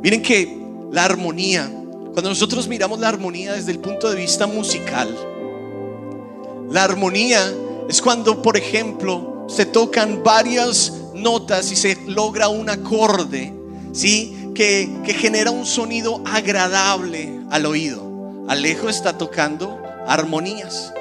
Miren 0.00 0.22
que 0.22 0.64
la 0.92 1.06
armonía 1.06 1.79
cuando 2.12 2.30
nosotros 2.30 2.66
miramos 2.66 2.98
la 2.98 3.08
armonía 3.08 3.52
desde 3.52 3.72
el 3.72 3.78
punto 3.78 4.10
de 4.10 4.16
vista 4.16 4.46
musical, 4.46 5.16
la 6.70 6.84
armonía 6.84 7.52
es 7.88 8.00
cuando, 8.00 8.42
por 8.42 8.56
ejemplo, 8.56 9.46
se 9.48 9.66
tocan 9.66 10.22
varias 10.22 10.92
notas 11.14 11.72
y 11.72 11.76
se 11.76 11.96
logra 12.06 12.48
un 12.48 12.70
acorde, 12.70 13.52
¿sí? 13.92 14.52
Que, 14.54 14.88
genera 15.18 15.50
un 15.50 15.66
sonido 15.66 16.22
agradable 16.26 17.40
al 17.50 17.66
oído. 17.66 18.44
Alejo 18.48 18.88
está 18.88 19.18
tocando 19.18 19.80
armonías. 20.06 20.92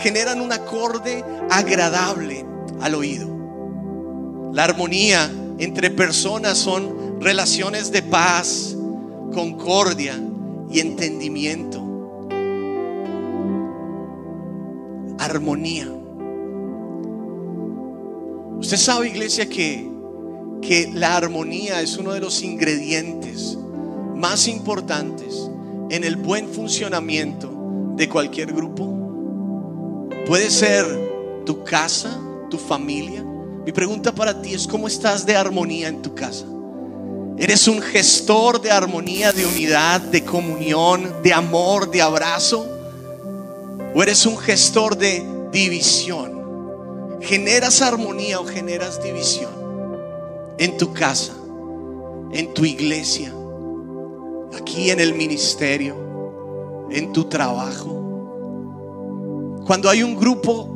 generan 0.00 0.40
un 0.40 0.52
acorde 0.52 1.24
agradable 1.50 2.44
al 2.80 2.94
oído. 2.94 3.28
La 4.52 4.64
armonía 4.64 5.30
entre 5.58 5.90
personas 5.90 6.58
son 6.58 7.20
relaciones 7.20 7.90
de 7.90 8.02
paz, 8.02 8.75
concordia 9.32 10.20
y 10.70 10.80
entendimiento. 10.80 11.82
Armonía. 15.18 15.88
Usted 18.58 18.76
sabe, 18.76 19.08
iglesia, 19.08 19.48
que, 19.48 19.90
que 20.62 20.90
la 20.92 21.16
armonía 21.16 21.80
es 21.80 21.96
uno 21.98 22.12
de 22.12 22.20
los 22.20 22.42
ingredientes 22.42 23.58
más 24.14 24.48
importantes 24.48 25.50
en 25.90 26.04
el 26.04 26.16
buen 26.16 26.48
funcionamiento 26.48 27.52
de 27.96 28.08
cualquier 28.08 28.52
grupo? 28.52 28.86
Puede 30.26 30.50
ser 30.50 30.84
tu 31.44 31.62
casa, 31.64 32.18
tu 32.50 32.58
familia. 32.58 33.22
Mi 33.64 33.72
pregunta 33.72 34.12
para 34.12 34.40
ti 34.40 34.54
es 34.54 34.66
cómo 34.66 34.88
estás 34.88 35.26
de 35.26 35.36
armonía 35.36 35.88
en 35.88 36.02
tu 36.02 36.14
casa. 36.14 36.46
¿Eres 37.38 37.68
un 37.68 37.82
gestor 37.82 38.62
de 38.62 38.70
armonía, 38.70 39.30
de 39.30 39.44
unidad, 39.44 40.00
de 40.00 40.24
comunión, 40.24 41.12
de 41.22 41.34
amor, 41.34 41.90
de 41.90 42.00
abrazo? 42.00 42.66
¿O 43.94 44.02
eres 44.02 44.24
un 44.24 44.38
gestor 44.38 44.96
de 44.96 45.22
división? 45.52 47.18
¿Generas 47.20 47.82
armonía 47.82 48.40
o 48.40 48.46
generas 48.46 49.02
división 49.02 49.50
en 50.56 50.78
tu 50.78 50.94
casa, 50.94 51.34
en 52.32 52.54
tu 52.54 52.64
iglesia, 52.64 53.34
aquí 54.56 54.90
en 54.90 55.00
el 55.00 55.12
ministerio, 55.12 56.86
en 56.90 57.12
tu 57.12 57.24
trabajo? 57.24 57.96
Cuando 59.66 59.90
hay 59.90 60.02
un 60.02 60.16
grupo 60.16 60.74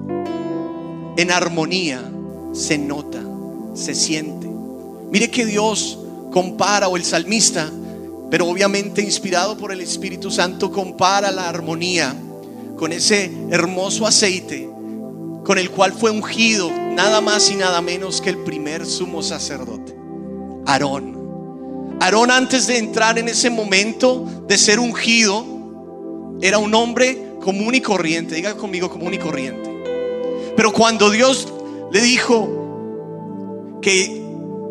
en 1.17 1.31
armonía, 1.31 2.03
se 2.53 2.77
nota, 2.77 3.23
se 3.73 3.95
siente. 3.95 4.47
Mire 5.11 5.31
que 5.31 5.47
Dios 5.47 5.99
compara, 6.31 6.89
o 6.89 6.97
el 6.97 7.05
salmista, 7.05 7.71
pero 8.31 8.47
obviamente 8.47 9.03
inspirado 9.03 9.57
por 9.57 9.73
el 9.73 9.81
Espíritu 9.81 10.31
Santo, 10.31 10.71
compara 10.71 11.31
la 11.31 11.49
armonía 11.49 12.15
con 12.77 12.93
ese 12.93 13.31
hermoso 13.51 14.07
aceite 14.07 14.71
con 15.45 15.59
el 15.59 15.71
cual 15.71 15.93
fue 15.93 16.11
ungido 16.11 16.71
nada 16.71 17.21
más 17.21 17.51
y 17.51 17.57
nada 17.57 17.81
menos 17.81 18.21
que 18.21 18.31
el 18.31 18.39
primer 18.39 18.87
sumo 18.87 19.23
sacerdote, 19.23 19.95
Aarón. 20.67 21.99
Aarón 22.01 22.31
antes 22.31 22.67
de 22.67 22.79
entrar 22.79 23.19
en 23.19 23.29
ese 23.29 23.51
momento 23.51 24.45
de 24.47 24.57
ser 24.57 24.79
ungido, 24.79 25.45
era 26.41 26.59
un 26.59 26.75
hombre 26.75 27.35
común 27.41 27.75
y 27.75 27.81
corriente, 27.81 28.35
diga 28.35 28.55
conmigo 28.57 28.91
común 28.91 29.15
y 29.15 29.19
corriente. 29.19 29.71
Pero 30.57 30.73
cuando 30.73 31.11
Dios 31.11 31.49
le 31.93 32.01
dijo 32.01 33.79
que 33.83 34.20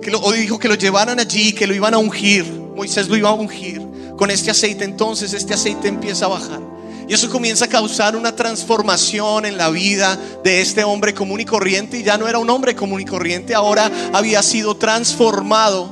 que 0.01 0.11
lo, 0.11 0.19
o 0.21 0.31
dijo 0.31 0.59
que 0.59 0.67
lo 0.67 0.75
llevaran 0.75 1.19
allí, 1.19 1.53
que 1.53 1.67
lo 1.67 1.73
iban 1.73 1.93
a 1.93 1.97
ungir. 1.97 2.45
Moisés 2.75 3.07
lo 3.07 3.17
iba 3.17 3.29
a 3.29 3.33
ungir 3.33 3.81
con 4.17 4.31
este 4.31 4.51
aceite. 4.51 4.83
Entonces 4.83 5.33
este 5.33 5.53
aceite 5.53 5.87
empieza 5.87 6.25
a 6.25 6.29
bajar. 6.29 6.61
Y 7.09 7.13
eso 7.13 7.27
comienza 7.27 7.65
a 7.65 7.67
causar 7.67 8.15
una 8.15 8.35
transformación 8.35 9.45
en 9.45 9.57
la 9.57 9.71
vida 9.71 10.15
de 10.43 10.61
este 10.61 10.83
hombre 10.83 11.11
común 11.15 11.39
y 11.39 11.45
corriente. 11.45 11.97
Y 11.97 12.03
ya 12.03 12.19
no 12.19 12.27
era 12.27 12.37
un 12.37 12.49
hombre 12.51 12.75
común 12.75 13.01
y 13.01 13.05
corriente, 13.05 13.55
ahora 13.55 13.91
había 14.13 14.43
sido 14.43 14.77
transformado, 14.77 15.91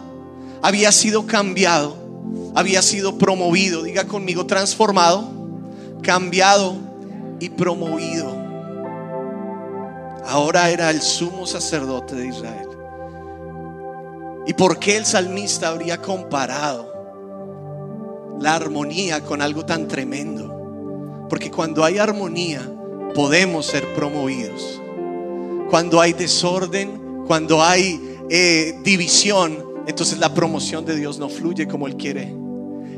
había 0.61 0.91
sido 0.91 1.25
cambiado, 1.25 1.97
había 2.53 2.83
sido 2.83 3.17
promovido. 3.17 3.81
Diga 3.81 4.03
conmigo, 4.05 4.45
transformado, 4.45 5.27
cambiado 6.03 6.75
y 7.39 7.49
promovido. 7.49 8.37
Ahora 10.27 10.69
era 10.69 10.91
el 10.91 11.01
sumo 11.01 11.47
sacerdote 11.47 12.15
de 12.15 12.27
Israel. 12.27 12.66
¿Y 14.47 14.53
por 14.53 14.79
qué 14.79 14.95
el 14.95 15.05
salmista 15.05 15.67
habría 15.67 16.01
comparado 16.01 16.93
la 18.39 18.55
armonía 18.55 19.21
con 19.21 19.41
algo 19.41 19.65
tan 19.65 19.89
tremendo? 19.89 21.27
Porque 21.29 21.51
cuando 21.51 21.83
hay 21.83 21.97
armonía 21.97 22.61
podemos 23.13 23.65
ser 23.65 23.93
promovidos. 23.93 24.81
Cuando 25.69 25.99
hay 25.99 26.13
desorden, 26.13 27.25
cuando 27.27 27.61
hay 27.61 28.17
eh, 28.29 28.79
división, 28.83 29.65
entonces 29.85 30.17
la 30.17 30.33
promoción 30.33 30.85
de 30.85 30.95
Dios 30.95 31.19
no 31.19 31.27
fluye 31.27 31.67
como 31.67 31.87
Él 31.87 31.97
quiere. 31.97 32.33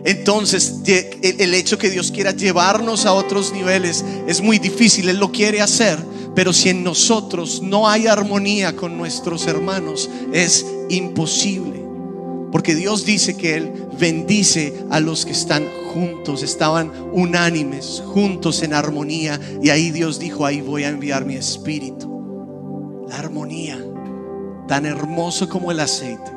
Entonces 0.06 0.76
el 0.86 1.54
hecho 1.56 1.80
que 1.80 1.90
Dios 1.90 2.12
quiera 2.12 2.32
llevarnos 2.32 3.08
a 3.08 3.14
otros 3.14 3.52
niveles 3.52 4.06
es 4.28 4.40
muy 4.40 4.60
difícil, 4.60 5.10
Él 5.10 5.18
lo 5.18 5.32
quiere 5.32 5.62
hacer, 5.62 5.98
pero 6.36 6.54
si 6.54 6.70
en 6.70 6.84
nosotros 6.84 7.62
no 7.64 7.90
hay 7.90 8.06
armonía 8.06 8.76
con 8.76 8.98
nuestros 8.98 9.48
hermanos, 9.48 10.10
es 10.32 10.66
imposible. 10.90 11.86
Porque 12.52 12.76
Dios 12.76 13.06
dice 13.06 13.38
que 13.38 13.56
Él 13.56 13.88
bendice 14.00 14.84
a 14.90 15.00
los 15.00 15.26
que 15.26 15.32
están 15.32 15.66
juntos, 15.94 16.42
estaban 16.42 16.92
unánimes, 17.14 18.04
juntos 18.06 18.64
en 18.64 18.74
armonía. 18.74 19.40
Y 19.62 19.70
ahí 19.70 19.92
Dios 19.92 20.20
dijo, 20.20 20.46
ahí 20.46 20.62
voy 20.62 20.84
a 20.84 20.90
enviar 20.90 21.26
mi 21.26 21.36
espíritu. 21.36 23.06
La 23.08 23.18
armonía, 23.18 23.78
tan 24.68 24.86
hermoso 24.86 25.48
como 25.48 25.72
el 25.72 25.80
aceite. 25.80 26.32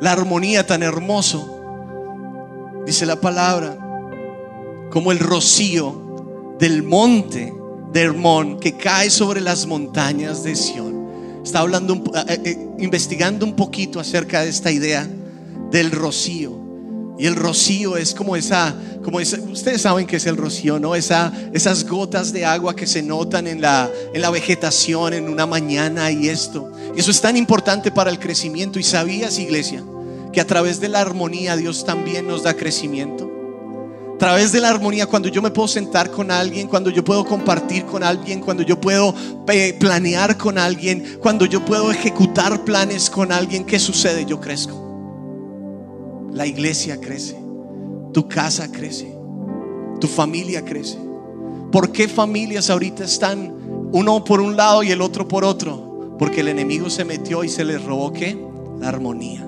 La 0.00 0.12
armonía 0.12 0.66
tan 0.66 0.82
hermoso, 0.82 1.62
dice 2.86 3.06
la 3.06 3.20
palabra, 3.20 3.78
como 4.90 5.12
el 5.12 5.18
rocío 5.18 6.56
del 6.58 6.82
monte 6.82 7.52
de 7.92 8.02
Hermón 8.02 8.58
que 8.58 8.76
cae 8.76 9.08
sobre 9.10 9.40
las 9.40 9.66
montañas 9.66 10.42
de 10.42 10.56
Sión. 10.56 10.93
Está 11.44 11.60
hablando, 11.60 12.02
eh, 12.26 12.40
eh, 12.44 12.68
investigando 12.78 13.44
un 13.44 13.54
poquito 13.54 14.00
acerca 14.00 14.40
de 14.40 14.48
esta 14.48 14.72
idea 14.72 15.06
del 15.70 15.90
rocío. 15.90 16.64
Y 17.18 17.26
el 17.26 17.36
rocío 17.36 17.96
es 17.96 18.14
como 18.14 18.34
esa, 18.34 18.74
como 19.04 19.20
esa, 19.20 19.38
ustedes 19.40 19.82
saben 19.82 20.06
que 20.06 20.16
es 20.16 20.26
el 20.26 20.36
rocío, 20.36 20.80
¿no? 20.80 20.94
Esa, 20.96 21.32
esas 21.52 21.86
gotas 21.86 22.32
de 22.32 22.44
agua 22.44 22.74
que 22.74 22.86
se 22.86 23.02
notan 23.02 23.46
en 23.46 23.60
la, 23.60 23.88
en 24.12 24.20
la 24.20 24.30
vegetación 24.30 25.12
en 25.12 25.28
una 25.28 25.46
mañana 25.46 26.10
y 26.10 26.28
esto. 26.28 26.72
Y 26.96 27.00
eso 27.00 27.10
es 27.10 27.20
tan 27.20 27.36
importante 27.36 27.92
para 27.92 28.10
el 28.10 28.18
crecimiento. 28.18 28.80
Y 28.80 28.82
sabías, 28.82 29.38
iglesia, 29.38 29.84
que 30.32 30.40
a 30.40 30.46
través 30.46 30.80
de 30.80 30.88
la 30.88 31.00
armonía 31.00 31.56
Dios 31.56 31.84
también 31.84 32.26
nos 32.26 32.42
da 32.42 32.54
crecimiento. 32.54 33.33
A 34.14 34.18
través 34.18 34.52
de 34.52 34.60
la 34.60 34.70
armonía, 34.70 35.06
cuando 35.06 35.28
yo 35.28 35.42
me 35.42 35.50
puedo 35.50 35.66
sentar 35.66 36.10
con 36.10 36.30
alguien, 36.30 36.68
cuando 36.68 36.88
yo 36.88 37.04
puedo 37.04 37.24
compartir 37.24 37.84
con 37.84 38.04
alguien, 38.04 38.40
cuando 38.40 38.62
yo 38.62 38.80
puedo 38.80 39.12
eh, 39.48 39.76
planear 39.78 40.38
con 40.38 40.56
alguien, 40.56 41.18
cuando 41.20 41.44
yo 41.46 41.64
puedo 41.64 41.90
ejecutar 41.90 42.64
planes 42.64 43.10
con 43.10 43.32
alguien, 43.32 43.64
¿qué 43.64 43.78
sucede? 43.78 44.24
Yo 44.24 44.40
crezco. 44.40 46.30
La 46.32 46.46
iglesia 46.46 47.00
crece, 47.00 47.36
tu 48.12 48.28
casa 48.28 48.70
crece, 48.70 49.12
tu 50.00 50.06
familia 50.06 50.64
crece. 50.64 50.96
¿Por 51.72 51.90
qué 51.90 52.06
familias 52.06 52.70
ahorita 52.70 53.04
están 53.04 53.52
uno 53.92 54.24
por 54.24 54.40
un 54.40 54.56
lado 54.56 54.84
y 54.84 54.92
el 54.92 55.02
otro 55.02 55.26
por 55.26 55.44
otro? 55.44 56.16
Porque 56.20 56.40
el 56.40 56.48
enemigo 56.48 56.88
se 56.88 57.04
metió 57.04 57.42
y 57.42 57.48
se 57.48 57.64
les 57.64 57.82
robó 57.82 58.12
qué? 58.12 58.38
La 58.78 58.88
armonía. 58.88 59.44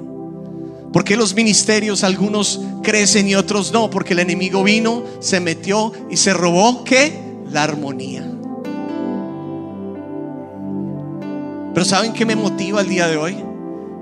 ¿Por 0.97 1.05
qué 1.05 1.15
los 1.15 1.35
ministerios 1.35 2.03
algunos 2.05 2.59
crecen 2.83 3.29
y 3.29 3.35
otros 3.35 3.71
no? 3.71 3.91
Porque 3.91 4.15
el 4.15 4.21
enemigo 4.21 4.65
vino, 4.65 5.05
se 5.21 5.41
metió 5.41 5.93
y 6.11 6.17
se 6.17 6.33
robó 6.33 6.85
qué? 6.85 7.21
La 7.51 7.65
armonía. 7.65 8.27
Pero 11.75 11.85
¿saben 11.85 12.15
qué 12.15 12.25
me 12.25 12.35
motiva 12.35 12.81
el 12.81 12.89
día 12.89 13.09
de 13.09 13.19
hoy? 13.19 13.37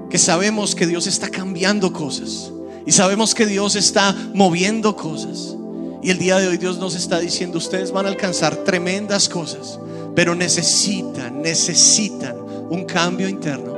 Que 0.09 0.19
sabemos 0.19 0.77
que 0.77 0.87
Dios 0.87 1.09
está 1.09 1.31
cambiando 1.31 1.93
cosas. 1.93 2.53
Y 2.87 2.93
sabemos 2.93 3.35
que 3.35 3.47
Dios 3.47 3.75
está 3.75 4.15
moviendo 4.33 4.95
cosas. 4.95 5.57
Y 6.01 6.11
el 6.11 6.19
día 6.19 6.39
de 6.39 6.47
hoy 6.47 6.59
Dios 6.59 6.79
nos 6.79 6.95
está 6.95 7.19
diciendo, 7.19 7.59
ustedes 7.59 7.91
van 7.91 8.07
a 8.07 8.11
alcanzar 8.11 8.55
tremendas 8.59 9.29
cosas, 9.29 9.81
pero 10.15 10.37
necesitan, 10.37 11.43
necesitan 11.43 12.37
un 12.71 12.85
cambio 12.85 13.29
interno. 13.29 13.75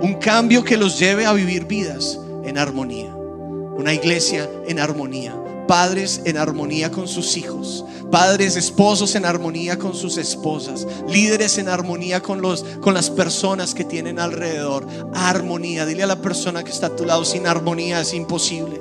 Un 0.00 0.14
cambio 0.20 0.62
que 0.62 0.76
los 0.76 1.00
lleve 1.00 1.26
a 1.26 1.32
vivir 1.32 1.64
vidas 1.64 2.20
en 2.48 2.58
armonía. 2.58 3.14
Una 3.14 3.94
iglesia 3.94 4.50
en 4.66 4.80
armonía. 4.80 5.34
Padres 5.68 6.22
en 6.24 6.38
armonía 6.38 6.90
con 6.90 7.06
sus 7.06 7.36
hijos. 7.36 7.84
Padres, 8.10 8.56
esposos 8.56 9.14
en 9.14 9.26
armonía 9.26 9.78
con 9.78 9.94
sus 9.94 10.16
esposas. 10.16 10.86
Líderes 11.08 11.58
en 11.58 11.68
armonía 11.68 12.22
con, 12.22 12.40
los, 12.40 12.64
con 12.80 12.94
las 12.94 13.10
personas 13.10 13.74
que 13.74 13.84
tienen 13.84 14.18
alrededor. 14.18 14.86
Armonía. 15.14 15.84
Dile 15.84 16.04
a 16.04 16.06
la 16.06 16.22
persona 16.22 16.64
que 16.64 16.70
está 16.70 16.86
a 16.86 16.96
tu 16.96 17.04
lado, 17.04 17.24
sin 17.24 17.46
armonía 17.46 18.00
es 18.00 18.14
imposible. 18.14 18.80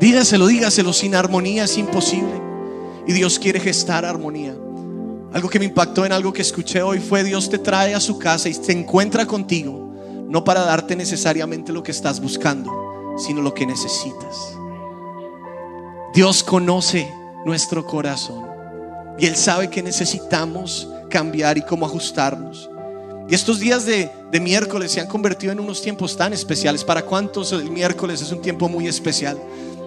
Dígaselo, 0.00 0.48
dígaselo, 0.48 0.92
sin 0.92 1.14
armonía 1.14 1.64
es 1.64 1.78
imposible. 1.78 2.42
Y 3.06 3.12
Dios 3.12 3.38
quiere 3.38 3.60
gestar 3.60 4.04
armonía. 4.04 4.56
Algo 5.32 5.48
que 5.48 5.58
me 5.58 5.64
impactó 5.64 6.04
en 6.04 6.12
algo 6.12 6.32
que 6.32 6.42
escuché 6.42 6.82
hoy 6.82 6.98
fue 6.98 7.24
Dios 7.24 7.48
te 7.48 7.58
trae 7.58 7.94
a 7.94 8.00
su 8.00 8.18
casa 8.18 8.48
y 8.48 8.54
se 8.54 8.72
encuentra 8.72 9.26
contigo 9.26 9.83
no 10.28 10.44
para 10.44 10.62
darte 10.62 10.96
necesariamente 10.96 11.72
lo 11.72 11.82
que 11.82 11.92
estás 11.92 12.20
buscando, 12.20 13.14
sino 13.18 13.42
lo 13.42 13.54
que 13.54 13.66
necesitas. 13.66 14.56
Dios 16.14 16.42
conoce 16.42 17.12
nuestro 17.44 17.86
corazón 17.86 18.46
y 19.18 19.26
Él 19.26 19.36
sabe 19.36 19.68
que 19.68 19.82
necesitamos 19.82 20.88
cambiar 21.10 21.58
y 21.58 21.62
cómo 21.62 21.86
ajustarnos. 21.86 22.70
Y 23.28 23.34
estos 23.34 23.58
días 23.58 23.86
de, 23.86 24.10
miércoles 24.40 24.92
se 24.92 25.00
han 25.00 25.06
convertido 25.06 25.52
en 25.52 25.60
unos 25.60 25.80
tiempos 25.80 26.16
tan 26.16 26.32
especiales. 26.32 26.84
¿Para 26.84 27.02
cuántos 27.02 27.52
el 27.52 27.70
miércoles 27.70 28.20
es 28.20 28.32
un 28.32 28.42
tiempo 28.42 28.68
muy 28.68 28.88
especial? 28.88 29.38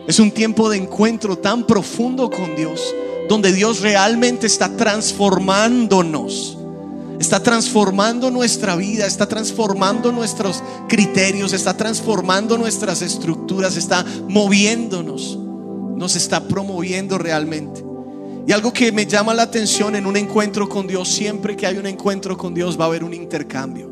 Es 0.08 0.19
un 0.19 0.32
tiempo 0.32 0.69
de 0.69 0.78
encuentro 0.78 1.38
tan 1.38 1.67
profundo 1.67 2.30
con 2.30 2.56
Dios, 2.56 2.95
donde 3.28 3.52
Dios 3.52 3.82
realmente 3.82 4.47
está 4.47 4.76
transformándonos 4.76 6.58
está 7.19 7.41
transformando 7.41 8.30
nuestra 8.30 8.75
vida, 8.75 9.06
está 9.06 9.27
transformando 9.27 10.12
nuestros 10.12 10.63
criterios, 10.88 11.53
está 11.53 11.75
transformando 11.75 12.58
nuestras 12.58 13.01
estructuras, 13.01 13.75
está 13.75 14.06
moviéndonos, 14.27 15.38
nos 15.38 16.15
está 16.15 16.47
promoviendo 16.47 17.17
realmente. 17.17 17.84
Y 18.47 18.51
algo 18.53 18.71
que 18.71 18.91
me 18.91 19.06
llama 19.06 19.34
la 19.34 19.43
atención 19.43 19.95
en 19.95 20.06
un 20.06 20.15
encuentro 20.15 20.69
con 20.69 20.88
Dios, 20.88 21.10
siempre 21.10 21.58
que 21.58 21.67
hay 21.67 21.77
un 21.77 21.88
encuentro 21.88 22.38
con 22.38 22.53
Dios 22.53 22.80
va 22.80 22.86
a 22.86 22.88
haber 22.88 23.03
un 23.03 23.13
intercambio. 23.13 23.91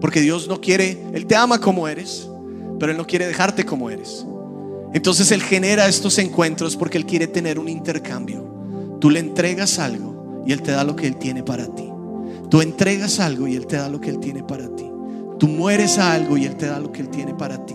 Porque 0.00 0.20
Dios 0.20 0.46
no 0.46 0.60
quiere, 0.60 1.02
Él 1.12 1.26
te 1.26 1.34
ama 1.34 1.60
como 1.60 1.88
eres, 1.88 2.28
pero 2.78 2.92
Él 2.92 2.98
no 2.98 3.06
quiere 3.06 3.26
dejarte 3.26 3.64
como 3.64 3.90
eres. 3.90 4.24
Entonces 4.94 5.32
Él 5.32 5.42
genera 5.42 5.88
estos 5.88 6.18
encuentros 6.18 6.76
porque 6.76 6.98
Él 6.98 7.06
quiere 7.06 7.26
tener 7.26 7.58
un 7.58 7.68
intercambio. 7.68 8.46
Tú 9.00 9.10
le 9.10 9.18
entregas 9.18 9.78
algo 9.78 10.44
y 10.46 10.52
Él 10.52 10.62
te 10.62 10.70
da 10.70 10.84
lo 10.84 10.94
que 10.94 11.06
Él 11.08 11.16
tiene 11.16 11.42
para 11.42 11.66
ti. 11.66 11.95
Tú 12.48 12.60
entregas 12.60 13.20
algo 13.20 13.48
y 13.48 13.56
Él 13.56 13.66
te 13.66 13.76
da 13.76 13.88
lo 13.88 14.00
que 14.00 14.10
Él 14.10 14.18
tiene 14.20 14.42
para 14.42 14.68
ti. 14.74 14.88
Tú 15.38 15.48
mueres 15.48 15.98
a 15.98 16.12
algo 16.12 16.36
y 16.36 16.44
Él 16.44 16.56
te 16.56 16.66
da 16.66 16.78
lo 16.78 16.92
que 16.92 17.02
Él 17.02 17.08
tiene 17.08 17.34
para 17.34 17.64
ti. 17.66 17.74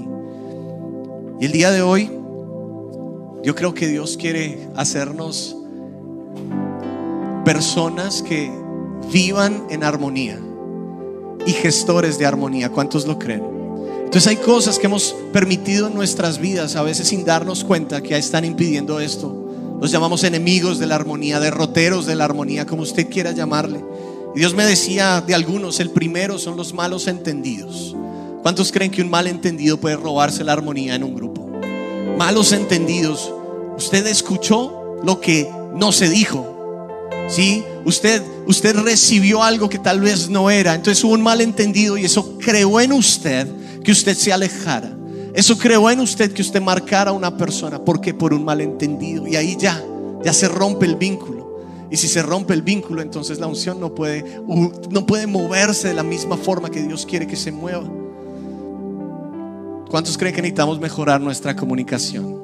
Y 1.39 1.45
el 1.45 1.51
día 1.51 1.71
de 1.71 1.81
hoy, 1.81 2.11
yo 3.43 3.55
creo 3.55 3.73
que 3.73 3.87
Dios 3.87 4.17
quiere 4.17 4.69
hacernos 4.75 5.57
personas 7.43 8.21
que 8.21 8.51
vivan 9.11 9.65
en 9.69 9.83
armonía 9.83 10.39
y 11.45 11.51
gestores 11.51 12.17
de 12.19 12.25
armonía. 12.25 12.69
¿Cuántos 12.69 13.07
lo 13.07 13.17
creen? 13.17 13.43
Entonces 14.11 14.27
hay 14.27 14.37
cosas 14.37 14.77
que 14.77 14.87
hemos 14.87 15.15
permitido 15.31 15.87
en 15.87 15.93
nuestras 15.93 16.37
vidas, 16.37 16.75
a 16.75 16.83
veces 16.83 17.07
sin 17.07 17.25
darnos 17.25 17.63
cuenta 17.63 18.03
que 18.03 18.17
están 18.17 18.45
impidiendo 18.45 18.99
esto. 18.99 19.37
Los 19.79 19.89
llamamos 19.89 20.23
enemigos 20.23 20.79
de 20.79 20.85
la 20.85 20.95
armonía, 20.95 21.39
derroteros 21.39 22.05
de 22.05 22.15
la 22.15 22.25
armonía, 22.25 22.65
como 22.65 22.83
usted 22.83 23.09
quiera 23.09 23.31
llamarle. 23.31 23.83
Dios 24.35 24.53
me 24.53 24.65
decía 24.65 25.21
de 25.21 25.35
algunos, 25.35 25.79
el 25.79 25.89
primero 25.89 26.39
son 26.39 26.55
los 26.55 26.73
malos 26.73 27.07
entendidos. 27.07 27.95
¿Cuántos 28.41 28.71
creen 28.71 28.89
que 28.89 29.01
un 29.01 29.09
mal 29.09 29.27
entendido 29.27 29.77
puede 29.77 29.97
robarse 29.97 30.43
la 30.43 30.53
armonía 30.53 30.95
en 30.95 31.03
un 31.03 31.15
grupo? 31.15 31.49
Malos 32.17 32.53
entendidos. 32.53 33.31
Usted 33.77 34.07
escuchó 34.07 34.99
lo 35.03 35.19
que 35.19 35.49
no 35.75 35.91
se 35.91 36.09
dijo. 36.09 37.09
¿Sí? 37.27 37.63
Usted, 37.85 38.21
usted 38.47 38.75
recibió 38.77 39.43
algo 39.43 39.69
que 39.69 39.79
tal 39.79 40.01
vez 40.01 40.29
no 40.29 40.49
era. 40.49 40.75
Entonces 40.75 41.03
hubo 41.03 41.13
un 41.13 41.21
malentendido 41.21 41.97
y 41.97 42.05
eso 42.05 42.37
creó 42.39 42.79
en 42.79 42.93
usted 42.93 43.47
que 43.83 43.91
usted 43.91 44.15
se 44.15 44.31
alejara. 44.31 44.95
Eso 45.33 45.57
creó 45.57 45.89
en 45.89 45.99
usted 45.99 46.31
que 46.33 46.41
usted 46.41 46.61
marcara 46.61 47.11
a 47.11 47.13
una 47.13 47.37
persona. 47.37 47.83
porque 47.83 48.13
Por 48.13 48.33
un 48.33 48.45
malentendido. 48.45 49.27
Y 49.27 49.35
ahí 49.35 49.57
ya, 49.59 49.83
ya 50.23 50.33
se 50.33 50.47
rompe 50.47 50.85
el 50.85 50.95
vínculo. 50.95 51.40
Y 51.91 51.97
si 51.97 52.07
se 52.07 52.23
rompe 52.23 52.53
el 52.53 52.61
vínculo, 52.61 53.01
entonces 53.01 53.37
la 53.37 53.47
unción 53.47 53.77
no 53.77 53.93
puede, 53.93 54.41
no 54.89 55.05
puede 55.05 55.27
moverse 55.27 55.89
de 55.89 55.93
la 55.93 56.03
misma 56.03 56.37
forma 56.37 56.71
que 56.71 56.81
Dios 56.81 57.05
quiere 57.05 57.27
que 57.27 57.35
se 57.35 57.51
mueva. 57.51 57.83
¿Cuántos 59.89 60.17
creen 60.17 60.33
que 60.33 60.41
necesitamos 60.41 60.79
mejorar 60.79 61.19
nuestra 61.19 61.53
comunicación? 61.53 62.39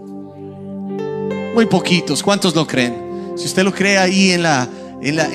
Muy 1.55 1.65
poquitos. 1.65 2.21
¿Cuántos 2.21 2.53
lo 2.53 2.67
creen? 2.67 3.33
Si 3.37 3.45
usted 3.45 3.63
lo 3.63 3.73
cree 3.73 3.97
ahí 3.97 4.31
en 4.31 4.43
la, 4.43 4.67
en 5.01 5.15
la, 5.15 5.29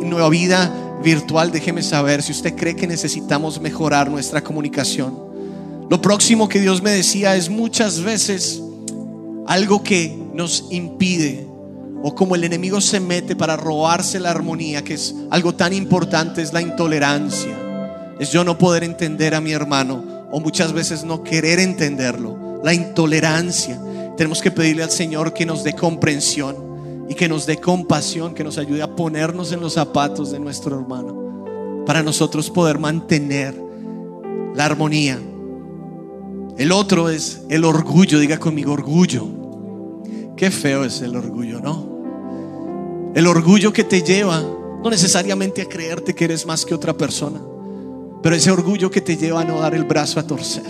nueva 0.00 0.30
vida 0.30 0.72
virtual, 1.04 1.52
déjeme 1.52 1.82
saber 1.82 2.22
si 2.22 2.32
usted 2.32 2.56
cree 2.56 2.74
que 2.74 2.86
necesitamos 2.86 3.60
mejorar 3.60 4.10
nuestra 4.10 4.42
comunicación. 4.42 5.14
Lo 5.90 6.00
próximo 6.00 6.48
que 6.48 6.58
Dios 6.58 6.80
me 6.80 6.92
decía 6.92 7.36
es 7.36 7.50
muchas 7.50 8.00
veces 8.00 8.62
algo 9.46 9.82
que 9.82 10.16
nos 10.32 10.68
impide 10.70 11.47
o 12.02 12.14
como 12.14 12.34
el 12.34 12.44
enemigo 12.44 12.80
se 12.80 13.00
mete 13.00 13.34
para 13.34 13.56
robarse 13.56 14.20
la 14.20 14.30
armonía, 14.30 14.84
que 14.84 14.94
es 14.94 15.14
algo 15.30 15.54
tan 15.54 15.72
importante, 15.72 16.42
es 16.42 16.52
la 16.52 16.62
intolerancia. 16.62 17.56
Es 18.18 18.30
yo 18.30 18.44
no 18.44 18.58
poder 18.58 18.84
entender 18.84 19.34
a 19.34 19.40
mi 19.40 19.52
hermano 19.52 20.04
o 20.30 20.40
muchas 20.40 20.72
veces 20.72 21.04
no 21.04 21.22
querer 21.22 21.58
entenderlo. 21.58 22.60
La 22.62 22.74
intolerancia. 22.74 23.80
Tenemos 24.16 24.40
que 24.40 24.50
pedirle 24.50 24.82
al 24.82 24.90
Señor 24.90 25.32
que 25.32 25.46
nos 25.46 25.62
dé 25.62 25.74
comprensión 25.74 27.06
y 27.08 27.14
que 27.14 27.28
nos 27.28 27.46
dé 27.46 27.56
compasión, 27.58 28.34
que 28.34 28.44
nos 28.44 28.58
ayude 28.58 28.82
a 28.82 28.94
ponernos 28.94 29.52
en 29.52 29.60
los 29.60 29.74
zapatos 29.74 30.30
de 30.30 30.38
nuestro 30.38 30.78
hermano, 30.78 31.84
para 31.86 32.02
nosotros 32.02 32.50
poder 32.50 32.78
mantener 32.78 33.54
la 34.54 34.64
armonía. 34.64 35.18
El 36.58 36.72
otro 36.72 37.08
es 37.08 37.42
el 37.48 37.64
orgullo, 37.64 38.18
diga 38.18 38.38
conmigo 38.38 38.72
orgullo. 38.72 39.37
Qué 40.38 40.52
feo 40.52 40.84
es 40.84 41.00
el 41.00 41.16
orgullo, 41.16 41.60
¿no? 41.60 43.12
El 43.12 43.26
orgullo 43.26 43.72
que 43.72 43.82
te 43.82 44.02
lleva 44.02 44.40
no 44.40 44.88
necesariamente 44.88 45.62
a 45.62 45.68
creerte 45.68 46.14
que 46.14 46.26
eres 46.26 46.46
más 46.46 46.64
que 46.64 46.74
otra 46.74 46.96
persona, 46.96 47.40
pero 48.22 48.36
ese 48.36 48.52
orgullo 48.52 48.88
que 48.88 49.00
te 49.00 49.16
lleva 49.16 49.40
a 49.40 49.44
no 49.44 49.58
dar 49.58 49.74
el 49.74 49.82
brazo 49.82 50.20
a 50.20 50.22
torcer, 50.22 50.62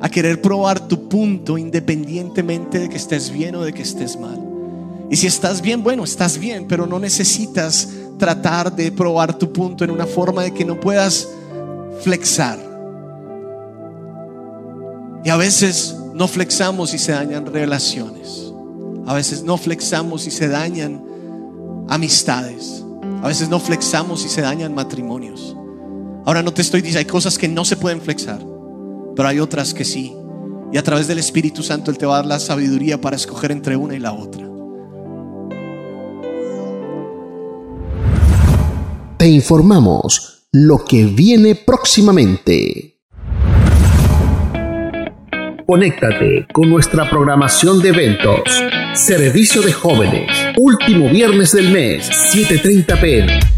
a 0.00 0.08
querer 0.08 0.40
probar 0.40 0.88
tu 0.88 1.10
punto 1.10 1.58
independientemente 1.58 2.78
de 2.78 2.88
que 2.88 2.96
estés 2.96 3.30
bien 3.30 3.54
o 3.54 3.60
de 3.60 3.74
que 3.74 3.82
estés 3.82 4.18
mal. 4.18 4.42
Y 5.10 5.16
si 5.16 5.26
estás 5.26 5.60
bien, 5.60 5.82
bueno, 5.82 6.04
estás 6.04 6.38
bien, 6.38 6.66
pero 6.66 6.86
no 6.86 6.98
necesitas 6.98 7.90
tratar 8.16 8.74
de 8.74 8.90
probar 8.90 9.36
tu 9.36 9.52
punto 9.52 9.84
en 9.84 9.90
una 9.90 10.06
forma 10.06 10.42
de 10.42 10.54
que 10.54 10.64
no 10.64 10.80
puedas 10.80 11.28
flexar. 12.00 12.58
Y 15.22 15.28
a 15.28 15.36
veces 15.36 15.94
no 16.18 16.28
flexamos 16.28 16.92
y 16.92 16.98
se 16.98 17.12
dañan 17.12 17.46
relaciones. 17.46 18.52
A 19.06 19.14
veces 19.14 19.42
no 19.42 19.56
flexamos 19.56 20.26
y 20.26 20.30
se 20.30 20.48
dañan 20.48 21.02
amistades. 21.88 22.84
A 23.22 23.28
veces 23.28 23.48
no 23.48 23.58
flexamos 23.58 24.24
y 24.24 24.28
se 24.28 24.42
dañan 24.42 24.74
matrimonios. 24.74 25.56
Ahora 26.26 26.42
no 26.42 26.52
te 26.52 26.60
estoy 26.60 26.82
diciendo, 26.82 26.98
hay 26.98 27.10
cosas 27.10 27.38
que 27.38 27.48
no 27.48 27.64
se 27.64 27.76
pueden 27.76 28.02
flexar, 28.02 28.44
pero 29.16 29.28
hay 29.28 29.40
otras 29.40 29.72
que 29.72 29.84
sí. 29.84 30.14
Y 30.72 30.76
a 30.76 30.82
través 30.82 31.08
del 31.08 31.18
Espíritu 31.18 31.62
Santo 31.62 31.90
Él 31.90 31.96
te 31.96 32.04
va 32.04 32.14
a 32.14 32.16
dar 32.18 32.26
la 32.26 32.38
sabiduría 32.38 33.00
para 33.00 33.16
escoger 33.16 33.50
entre 33.50 33.76
una 33.76 33.94
y 33.94 33.98
la 33.98 34.12
otra. 34.12 34.48
te 39.18 39.26
informamos 39.26 40.46
lo 40.52 40.84
que 40.84 41.04
viene 41.04 41.56
próximamente. 41.56 42.97
Conéctate 45.70 46.46
con 46.50 46.70
nuestra 46.70 47.10
programación 47.10 47.82
de 47.82 47.90
eventos. 47.90 48.40
Servicio 48.94 49.60
de 49.60 49.70
jóvenes. 49.70 50.26
Último 50.56 51.10
viernes 51.10 51.52
del 51.52 51.68
mes, 51.68 52.08
7.30 52.34 52.98
pm. 52.98 53.57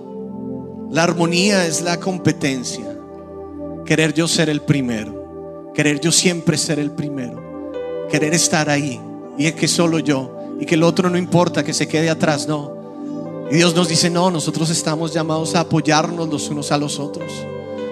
la 0.91 1.03
armonía 1.03 1.65
es 1.65 1.81
la 1.81 2.01
competencia. 2.01 2.97
Querer 3.85 4.13
yo 4.13 4.27
ser 4.27 4.49
el 4.49 4.61
primero. 4.61 5.71
Querer 5.73 6.01
yo 6.01 6.11
siempre 6.11 6.57
ser 6.57 6.79
el 6.79 6.91
primero. 6.91 7.41
Querer 8.09 8.33
estar 8.33 8.69
ahí. 8.69 8.99
Y 9.37 9.45
es 9.45 9.53
que 9.53 9.69
solo 9.69 9.99
yo. 9.99 10.35
Y 10.59 10.65
que 10.65 10.75
el 10.75 10.83
otro 10.83 11.09
no 11.09 11.17
importa, 11.17 11.63
que 11.63 11.73
se 11.73 11.87
quede 11.87 12.09
atrás. 12.09 12.45
No. 12.45 13.47
Y 13.49 13.55
Dios 13.55 13.73
nos 13.73 13.87
dice, 13.87 14.09
no, 14.09 14.29
nosotros 14.31 14.69
estamos 14.69 15.13
llamados 15.13 15.55
a 15.55 15.61
apoyarnos 15.61 16.27
los 16.27 16.49
unos 16.49 16.73
a 16.73 16.77
los 16.77 16.99
otros. 16.99 17.31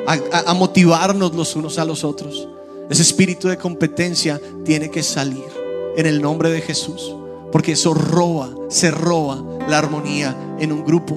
A, 0.06 0.54
motivarnos 0.54 1.34
los 1.34 1.56
unos 1.56 1.80
a 1.80 1.86
los 1.86 2.04
otros. 2.04 2.50
Ese 2.90 3.02
espíritu 3.02 3.48
de 3.48 3.58
competencia 3.58 4.42
tiene 4.66 4.92
que 4.92 5.04
salir 5.04 5.46
en 5.96 6.06
el 6.06 6.22
nombre 6.22 6.50
de 6.50 6.60
Jesús. 6.60 7.16
Porque 7.50 7.72
eso 7.72 7.94
roba, 7.94 8.50
se 8.68 8.92
roba 8.92 9.42
la 9.70 9.78
armonía 9.78 10.36
en 10.60 10.74
un 10.74 10.84
grupo. 10.84 11.16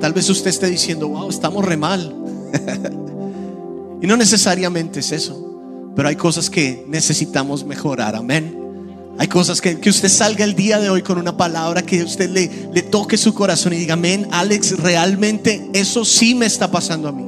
Tal 0.00 0.12
vez 0.12 0.28
usted 0.30 0.48
esté 0.48 0.68
diciendo, 0.68 1.08
wow, 1.08 1.28
estamos 1.28 1.64
re 1.64 1.76
mal. 1.76 2.14
y 4.02 4.06
no 4.06 4.16
necesariamente 4.16 5.00
es 5.00 5.12
eso, 5.12 5.92
pero 5.94 6.08
hay 6.08 6.16
cosas 6.16 6.48
que 6.48 6.84
necesitamos 6.88 7.64
mejorar, 7.64 8.16
amén. 8.16 8.56
Hay 9.18 9.28
cosas 9.28 9.60
que, 9.60 9.78
que 9.78 9.90
usted 9.90 10.08
salga 10.08 10.44
el 10.44 10.54
día 10.54 10.80
de 10.80 10.88
hoy 10.88 11.02
con 11.02 11.18
una 11.18 11.36
palabra 11.36 11.82
que 11.82 12.02
usted 12.02 12.30
le, 12.30 12.50
le 12.72 12.82
toque 12.82 13.18
su 13.18 13.34
corazón 13.34 13.74
y 13.74 13.76
diga, 13.76 13.92
amén, 13.92 14.26
Alex, 14.30 14.78
realmente 14.78 15.68
eso 15.74 16.06
sí 16.06 16.34
me 16.34 16.46
está 16.46 16.70
pasando 16.70 17.08
a 17.08 17.12
mí. 17.12 17.26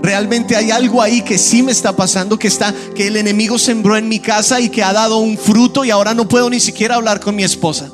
Realmente 0.00 0.54
hay 0.54 0.70
algo 0.70 1.02
ahí 1.02 1.22
que 1.22 1.36
sí 1.36 1.62
me 1.62 1.72
está 1.72 1.96
pasando, 1.96 2.38
que 2.38 2.46
está, 2.46 2.72
que 2.94 3.08
el 3.08 3.16
enemigo 3.16 3.58
sembró 3.58 3.96
en 3.96 4.08
mi 4.08 4.20
casa 4.20 4.60
y 4.60 4.68
que 4.68 4.84
ha 4.84 4.92
dado 4.92 5.18
un 5.18 5.36
fruto 5.36 5.84
y 5.84 5.90
ahora 5.90 6.14
no 6.14 6.28
puedo 6.28 6.48
ni 6.48 6.60
siquiera 6.60 6.94
hablar 6.94 7.18
con 7.18 7.34
mi 7.34 7.42
esposa. 7.42 7.90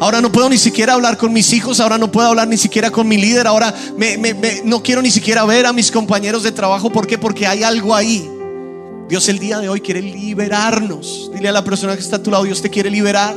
Ahora 0.00 0.20
no 0.20 0.30
puedo 0.30 0.48
ni 0.50 0.58
siquiera 0.58 0.94
hablar 0.94 1.16
con 1.16 1.32
mis 1.32 1.52
hijos, 1.52 1.80
ahora 1.80 1.98
no 1.98 2.10
puedo 2.10 2.28
hablar 2.28 2.48
ni 2.48 2.56
siquiera 2.56 2.90
con 2.90 3.06
mi 3.06 3.16
líder, 3.16 3.46
ahora 3.46 3.74
no 4.64 4.82
quiero 4.82 5.00
ni 5.02 5.10
siquiera 5.10 5.44
ver 5.44 5.66
a 5.66 5.72
mis 5.72 5.90
compañeros 5.90 6.42
de 6.42 6.52
trabajo. 6.52 6.90
¿Por 6.90 7.06
qué? 7.06 7.16
Porque 7.16 7.46
hay 7.46 7.62
algo 7.62 7.94
ahí. 7.94 8.28
Dios 9.08 9.28
el 9.28 9.38
día 9.38 9.58
de 9.60 9.68
hoy 9.68 9.80
quiere 9.80 10.02
liberarnos. 10.02 11.30
Dile 11.32 11.48
a 11.48 11.52
la 11.52 11.64
persona 11.64 11.94
que 11.94 12.00
está 12.00 12.16
a 12.16 12.22
tu 12.22 12.30
lado, 12.30 12.44
Dios 12.44 12.60
te 12.60 12.70
quiere 12.70 12.90
liberar 12.90 13.36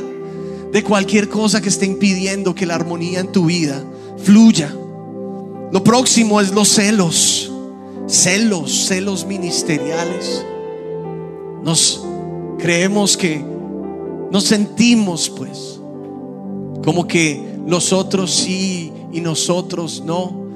de 0.72 0.82
cualquier 0.82 1.28
cosa 1.28 1.60
que 1.60 1.68
esté 1.68 1.86
impidiendo 1.86 2.54
que 2.54 2.66
la 2.66 2.74
armonía 2.74 3.20
en 3.20 3.32
tu 3.32 3.46
vida 3.46 3.82
fluya. 4.22 4.74
Lo 5.72 5.84
próximo 5.84 6.40
es 6.40 6.52
los 6.52 6.68
celos, 6.68 7.52
celos, 8.06 8.86
celos 8.86 9.26
ministeriales. 9.26 10.44
Nos 11.62 12.04
creemos 12.58 13.16
que 13.16 13.44
nos 14.30 14.44
sentimos 14.44 15.30
pues 15.30 15.77
como 16.84 17.06
que 17.06 17.58
los 17.66 17.92
otros 17.92 18.34
sí 18.34 18.92
y 19.12 19.20
nosotros 19.20 20.02
no. 20.04 20.46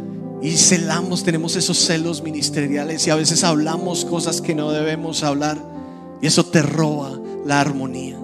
Y 0.43 0.57
celamos, 0.57 1.23
tenemos 1.23 1.55
esos 1.55 1.79
celos 1.79 2.23
ministeriales 2.23 3.07
y 3.07 3.11
a 3.11 3.15
veces 3.15 3.45
hablamos 3.45 4.05
cosas 4.05 4.41
que 4.41 4.55
no 4.55 4.73
debemos 4.73 5.23
hablar 5.23 5.57
y 6.21 6.27
eso 6.27 6.45
te 6.45 6.63
roba 6.63 7.13
la 7.45 7.61
armonía. 7.61 8.19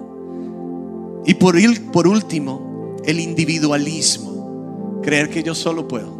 Y 1.25 1.33
por, 1.35 1.55
por 1.91 2.07
último, 2.07 2.97
el 3.05 3.19
individualismo, 3.19 4.99
creer 5.01 5.29
que 5.29 5.43
yo 5.43 5.55
solo 5.55 5.87
puedo, 5.87 6.17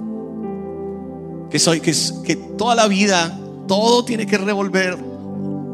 que 1.49 1.59
soy, 1.59 1.81
que, 1.81 1.93
que 2.23 2.35
toda 2.35 2.75
la 2.75 2.87
vida, 2.87 3.37
todo 3.67 4.05
tiene 4.05 4.25
que 4.25 4.37
revolver, 4.37 4.97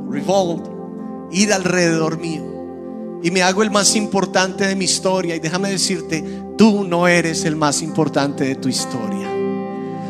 revolve, 0.09 0.63
ir 1.31 1.53
alrededor 1.53 2.17
mío 2.19 2.54
y 3.23 3.31
me 3.31 3.41
hago 3.41 3.63
el 3.63 3.71
más 3.71 3.95
importante 3.95 4.67
de 4.67 4.75
mi 4.75 4.85
historia. 4.85 5.35
Y 5.35 5.39
déjame 5.39 5.69
decirte, 5.69 6.23
tú 6.57 6.83
no 6.83 7.07
eres 7.07 7.45
el 7.45 7.55
más 7.55 7.81
importante 7.81 8.43
de 8.43 8.55
tu 8.55 8.69
historia. 8.69 9.29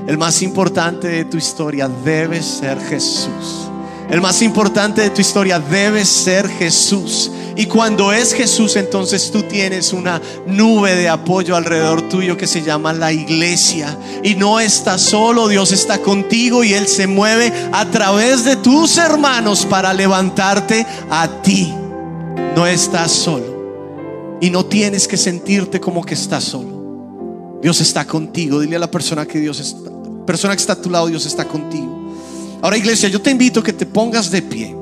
El 0.07 0.17
más 0.17 0.41
importante 0.41 1.07
de 1.07 1.25
tu 1.25 1.37
historia 1.37 1.87
debe 1.87 2.41
ser 2.43 2.79
Jesús. 2.79 3.69
El 4.09 4.21
más 4.21 4.41
importante 4.41 5.01
de 5.01 5.09
tu 5.09 5.21
historia 5.21 5.59
debe 5.59 6.05
ser 6.05 6.47
Jesús. 6.47 7.31
Y 7.55 7.65
cuando 7.67 8.11
es 8.11 8.33
Jesús, 8.33 8.75
entonces 8.75 9.31
tú 9.31 9.43
tienes 9.43 9.93
una 9.93 10.21
nube 10.45 10.93
de 10.95 11.07
apoyo 11.07 11.55
alrededor 11.55 12.09
tuyo 12.09 12.37
que 12.37 12.47
se 12.47 12.61
llama 12.61 12.91
la 12.91 13.13
iglesia. 13.13 13.97
Y 14.23 14.35
no 14.35 14.59
estás 14.59 15.01
solo, 15.01 15.47
Dios 15.47 15.71
está 15.71 15.99
contigo 15.99 16.63
y 16.63 16.73
Él 16.73 16.87
se 16.87 17.07
mueve 17.07 17.51
a 17.71 17.85
través 17.85 18.43
de 18.43 18.57
tus 18.57 18.97
hermanos 18.97 19.65
para 19.65 19.93
levantarte 19.93 20.85
a 21.09 21.41
ti. 21.41 21.73
No 22.55 22.65
estás 22.65 23.11
solo. 23.11 23.55
Y 24.41 24.49
no 24.49 24.65
tienes 24.65 25.07
que 25.07 25.17
sentirte 25.17 25.79
como 25.79 26.03
que 26.03 26.13
estás 26.13 26.43
solo. 26.43 27.59
Dios 27.61 27.81
está 27.81 28.05
contigo. 28.05 28.59
Dile 28.59 28.75
a 28.75 28.79
la 28.79 28.91
persona 28.91 29.25
que 29.25 29.39
Dios 29.39 29.59
está, 29.59 29.89
persona 30.25 30.55
que 30.55 30.61
está 30.61 30.73
a 30.73 30.81
tu 30.81 30.89
lado, 30.89 31.07
Dios 31.07 31.25
está 31.25 31.45
contigo. 31.45 32.11
Ahora 32.61 32.77
iglesia, 32.77 33.09
yo 33.09 33.21
te 33.21 33.31
invito 33.31 33.59
a 33.59 33.63
que 33.63 33.73
te 33.73 33.85
pongas 33.85 34.31
de 34.31 34.41
pie. 34.41 34.75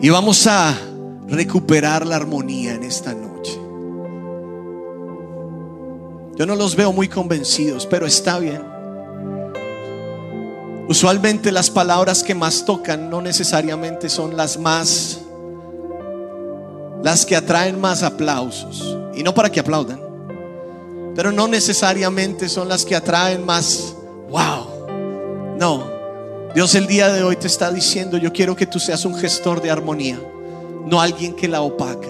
Y 0.00 0.08
vamos 0.10 0.46
a 0.46 0.76
recuperar 1.26 2.06
la 2.06 2.16
armonía 2.16 2.74
en 2.74 2.84
esta 2.84 3.14
noche. 3.14 3.52
Yo 6.36 6.46
no 6.46 6.54
los 6.54 6.76
veo 6.76 6.92
muy 6.92 7.08
convencidos, 7.08 7.84
pero 7.86 8.06
está 8.06 8.38
bien. 8.38 8.77
Usualmente 10.88 11.52
las 11.52 11.68
palabras 11.68 12.22
que 12.22 12.34
más 12.34 12.64
tocan 12.64 13.10
no 13.10 13.20
necesariamente 13.20 14.08
son 14.08 14.38
las 14.38 14.58
más, 14.58 15.18
las 17.02 17.26
que 17.26 17.36
atraen 17.36 17.78
más 17.78 18.02
aplausos. 18.02 18.96
Y 19.14 19.22
no 19.22 19.34
para 19.34 19.52
que 19.52 19.60
aplaudan, 19.60 20.00
pero 21.14 21.30
no 21.30 21.46
necesariamente 21.46 22.48
son 22.48 22.70
las 22.70 22.86
que 22.86 22.96
atraen 22.96 23.44
más, 23.44 23.94
wow. 24.30 25.56
No, 25.58 25.84
Dios 26.54 26.74
el 26.74 26.86
día 26.86 27.12
de 27.12 27.22
hoy 27.22 27.36
te 27.36 27.48
está 27.48 27.70
diciendo, 27.70 28.16
yo 28.16 28.32
quiero 28.32 28.56
que 28.56 28.66
tú 28.66 28.80
seas 28.80 29.04
un 29.04 29.14
gestor 29.14 29.60
de 29.60 29.70
armonía, 29.70 30.18
no 30.86 31.02
alguien 31.02 31.34
que 31.36 31.48
la 31.48 31.60
opaca. 31.60 32.08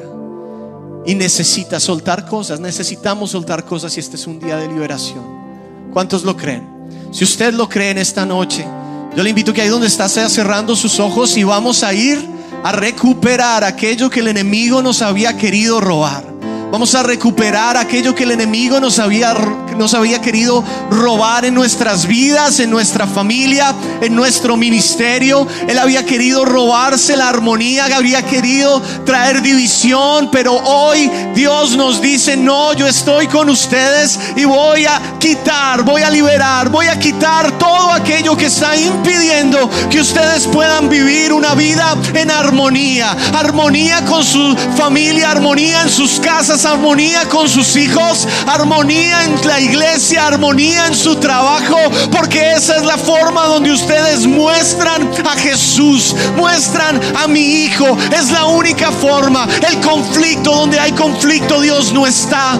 Y 1.04 1.16
necesitas 1.16 1.82
soltar 1.82 2.26
cosas, 2.26 2.60
necesitamos 2.60 3.30
soltar 3.32 3.64
cosas 3.64 3.96
y 3.96 4.00
este 4.00 4.14
es 4.14 4.26
un 4.28 4.38
día 4.38 4.56
de 4.56 4.68
liberación. 4.68 5.90
¿Cuántos 5.92 6.22
lo 6.22 6.36
creen? 6.36 6.77
Si 7.10 7.24
usted 7.24 7.54
lo 7.54 7.68
cree 7.68 7.90
en 7.90 7.98
esta 7.98 8.26
noche, 8.26 8.66
yo 9.16 9.22
le 9.22 9.30
invito 9.30 9.52
que 9.52 9.62
ahí 9.62 9.68
donde 9.68 9.86
está 9.86 10.08
sea 10.08 10.28
cerrando 10.28 10.76
sus 10.76 11.00
ojos 11.00 11.36
y 11.36 11.44
vamos 11.44 11.82
a 11.82 11.92
ir 11.94 12.28
a 12.62 12.72
recuperar 12.72 13.64
aquello 13.64 14.10
que 14.10 14.20
el 14.20 14.28
enemigo 14.28 14.82
nos 14.82 15.02
había 15.02 15.36
querido 15.36 15.80
robar. 15.80 16.24
Vamos 16.70 16.94
a 16.94 17.02
recuperar 17.02 17.76
aquello 17.76 18.14
que 18.14 18.24
el 18.24 18.32
enemigo 18.32 18.78
nos 18.78 18.98
había, 18.98 19.34
nos 19.78 19.94
había 19.94 20.20
querido 20.20 20.64
robar 20.90 21.44
en 21.44 21.54
nuestras 21.54 22.06
vidas, 22.06 22.60
en 22.60 22.70
nuestra 22.70 23.06
familia, 23.06 23.74
en 24.00 24.14
nuestro 24.14 24.56
ministerio. 24.56 25.46
Él 25.66 25.78
había 25.78 26.04
querido 26.04 26.44
robarse 26.44 27.16
la 27.16 27.28
armonía, 27.28 27.86
había 27.96 28.24
querido 28.24 28.82
traer 29.04 29.42
división, 29.42 30.30
pero 30.30 30.54
hoy 30.54 31.10
Dios 31.34 31.76
nos 31.76 32.00
dice, 32.00 32.36
no, 32.36 32.72
yo 32.74 32.86
estoy 32.86 33.26
con 33.26 33.48
ustedes 33.48 34.18
y 34.36 34.44
voy 34.44 34.86
a 34.86 35.00
quitar, 35.18 35.82
voy 35.82 36.02
a 36.02 36.10
liberar, 36.10 36.68
voy 36.68 36.86
a 36.86 36.98
quitar 36.98 37.58
todo 37.58 37.92
aquello 37.92 38.36
que 38.36 38.46
está 38.46 38.76
impidiendo 38.76 39.70
que 39.90 40.00
ustedes 40.00 40.46
puedan 40.46 40.88
vivir 40.88 41.32
una 41.32 41.54
vida 41.54 41.96
en 42.14 42.30
armonía, 42.30 43.16
armonía 43.32 44.04
con 44.04 44.24
su 44.24 44.56
familia, 44.76 45.30
armonía 45.30 45.82
en 45.82 45.90
sus 45.90 46.20
casas 46.20 46.64
armonía 46.64 47.28
con 47.28 47.48
sus 47.48 47.76
hijos, 47.76 48.26
armonía 48.46 49.24
en 49.24 49.46
la 49.46 49.60
iglesia, 49.60 49.67
armonía 50.28 50.86
en 50.86 50.94
su 50.94 51.16
trabajo, 51.16 51.76
porque 52.10 52.52
esa 52.52 52.76
es 52.76 52.84
la 52.84 52.96
forma 52.96 53.46
donde 53.46 53.72
ustedes 53.72 54.26
muestran 54.26 55.10
a 55.24 55.36
Jesús, 55.36 56.14
muestran 56.36 57.00
a 57.16 57.26
mi 57.26 57.40
hijo. 57.40 57.96
Es 58.16 58.30
la 58.30 58.46
única 58.46 58.90
forma. 58.90 59.48
El 59.68 59.80
conflicto, 59.80 60.54
donde 60.54 60.78
hay 60.78 60.92
conflicto, 60.92 61.60
Dios 61.60 61.92
no 61.92 62.06
está. 62.06 62.58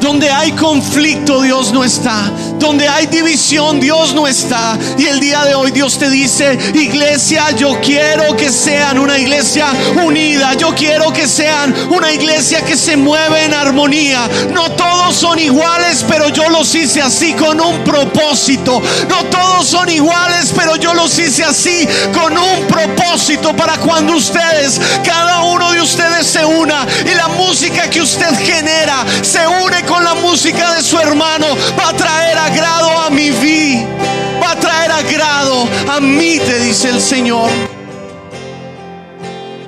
Donde 0.00 0.30
hay 0.30 0.52
conflicto, 0.52 1.42
Dios 1.42 1.72
no 1.72 1.84
está. 1.84 2.30
Donde 2.58 2.88
hay 2.88 3.06
división, 3.06 3.80
Dios 3.80 4.14
no 4.14 4.26
está. 4.26 4.78
Y 4.98 5.06
el 5.06 5.20
día 5.20 5.44
de 5.44 5.54
hoy 5.54 5.70
Dios 5.70 5.98
te 5.98 6.08
dice, 6.08 6.58
iglesia, 6.74 7.50
yo 7.52 7.78
quiero 7.80 8.36
que 8.36 8.50
sean 8.50 8.98
una 8.98 9.18
iglesia 9.18 9.66
unida. 10.02 10.54
Yo 10.54 10.74
quiero 10.74 11.12
que 11.12 11.28
sean 11.28 11.74
una 11.90 12.12
iglesia 12.12 12.64
que 12.64 12.76
se 12.76 12.96
mueve 12.96 13.44
en 13.44 13.54
armonía. 13.54 14.28
No 14.52 14.70
todos 14.72 15.14
son 15.16 15.38
iguales, 15.38 16.04
pero 16.08 16.28
yo 16.28 16.48
los 16.48 16.74
hice 16.74 17.02
así 17.02 17.34
con 17.34 17.60
un 17.60 17.84
propósito. 17.84 18.82
No 19.08 19.24
todos 19.26 19.66
son 19.66 19.88
iguales, 19.88 20.52
pero 20.56 20.76
yo 20.76 20.94
los 20.94 21.18
hice 21.18 21.44
así 21.44 21.86
con 22.12 22.36
un 22.36 22.66
propósito 22.66 23.54
para 23.54 23.76
cuando 23.78 24.14
ustedes, 24.14 24.80
cada 25.04 25.42
uno 25.44 25.70
de 25.72 25.82
ustedes 25.82 26.26
se 26.26 26.44
una 26.44 26.86
y 27.04 27.14
la 27.14 27.28
música 27.28 27.88
que 27.90 28.00
usted 28.00 28.34
genera 28.38 29.04
se 29.22 29.46
une 29.46 29.82
con 29.90 30.04
la 30.04 30.14
música 30.14 30.74
de 30.74 30.82
su 30.82 30.96
hermano, 30.98 31.46
va 31.78 31.88
a 31.88 31.96
traer 31.96 32.38
agrado 32.38 32.90
a 32.96 33.10
mi 33.10 33.30
vida, 33.30 33.88
va 34.40 34.52
a 34.52 34.56
traer 34.56 34.92
agrado 34.92 35.68
a 35.88 36.00
mí, 36.00 36.38
te 36.38 36.60
dice 36.60 36.90
el 36.90 37.00
Señor. 37.00 37.50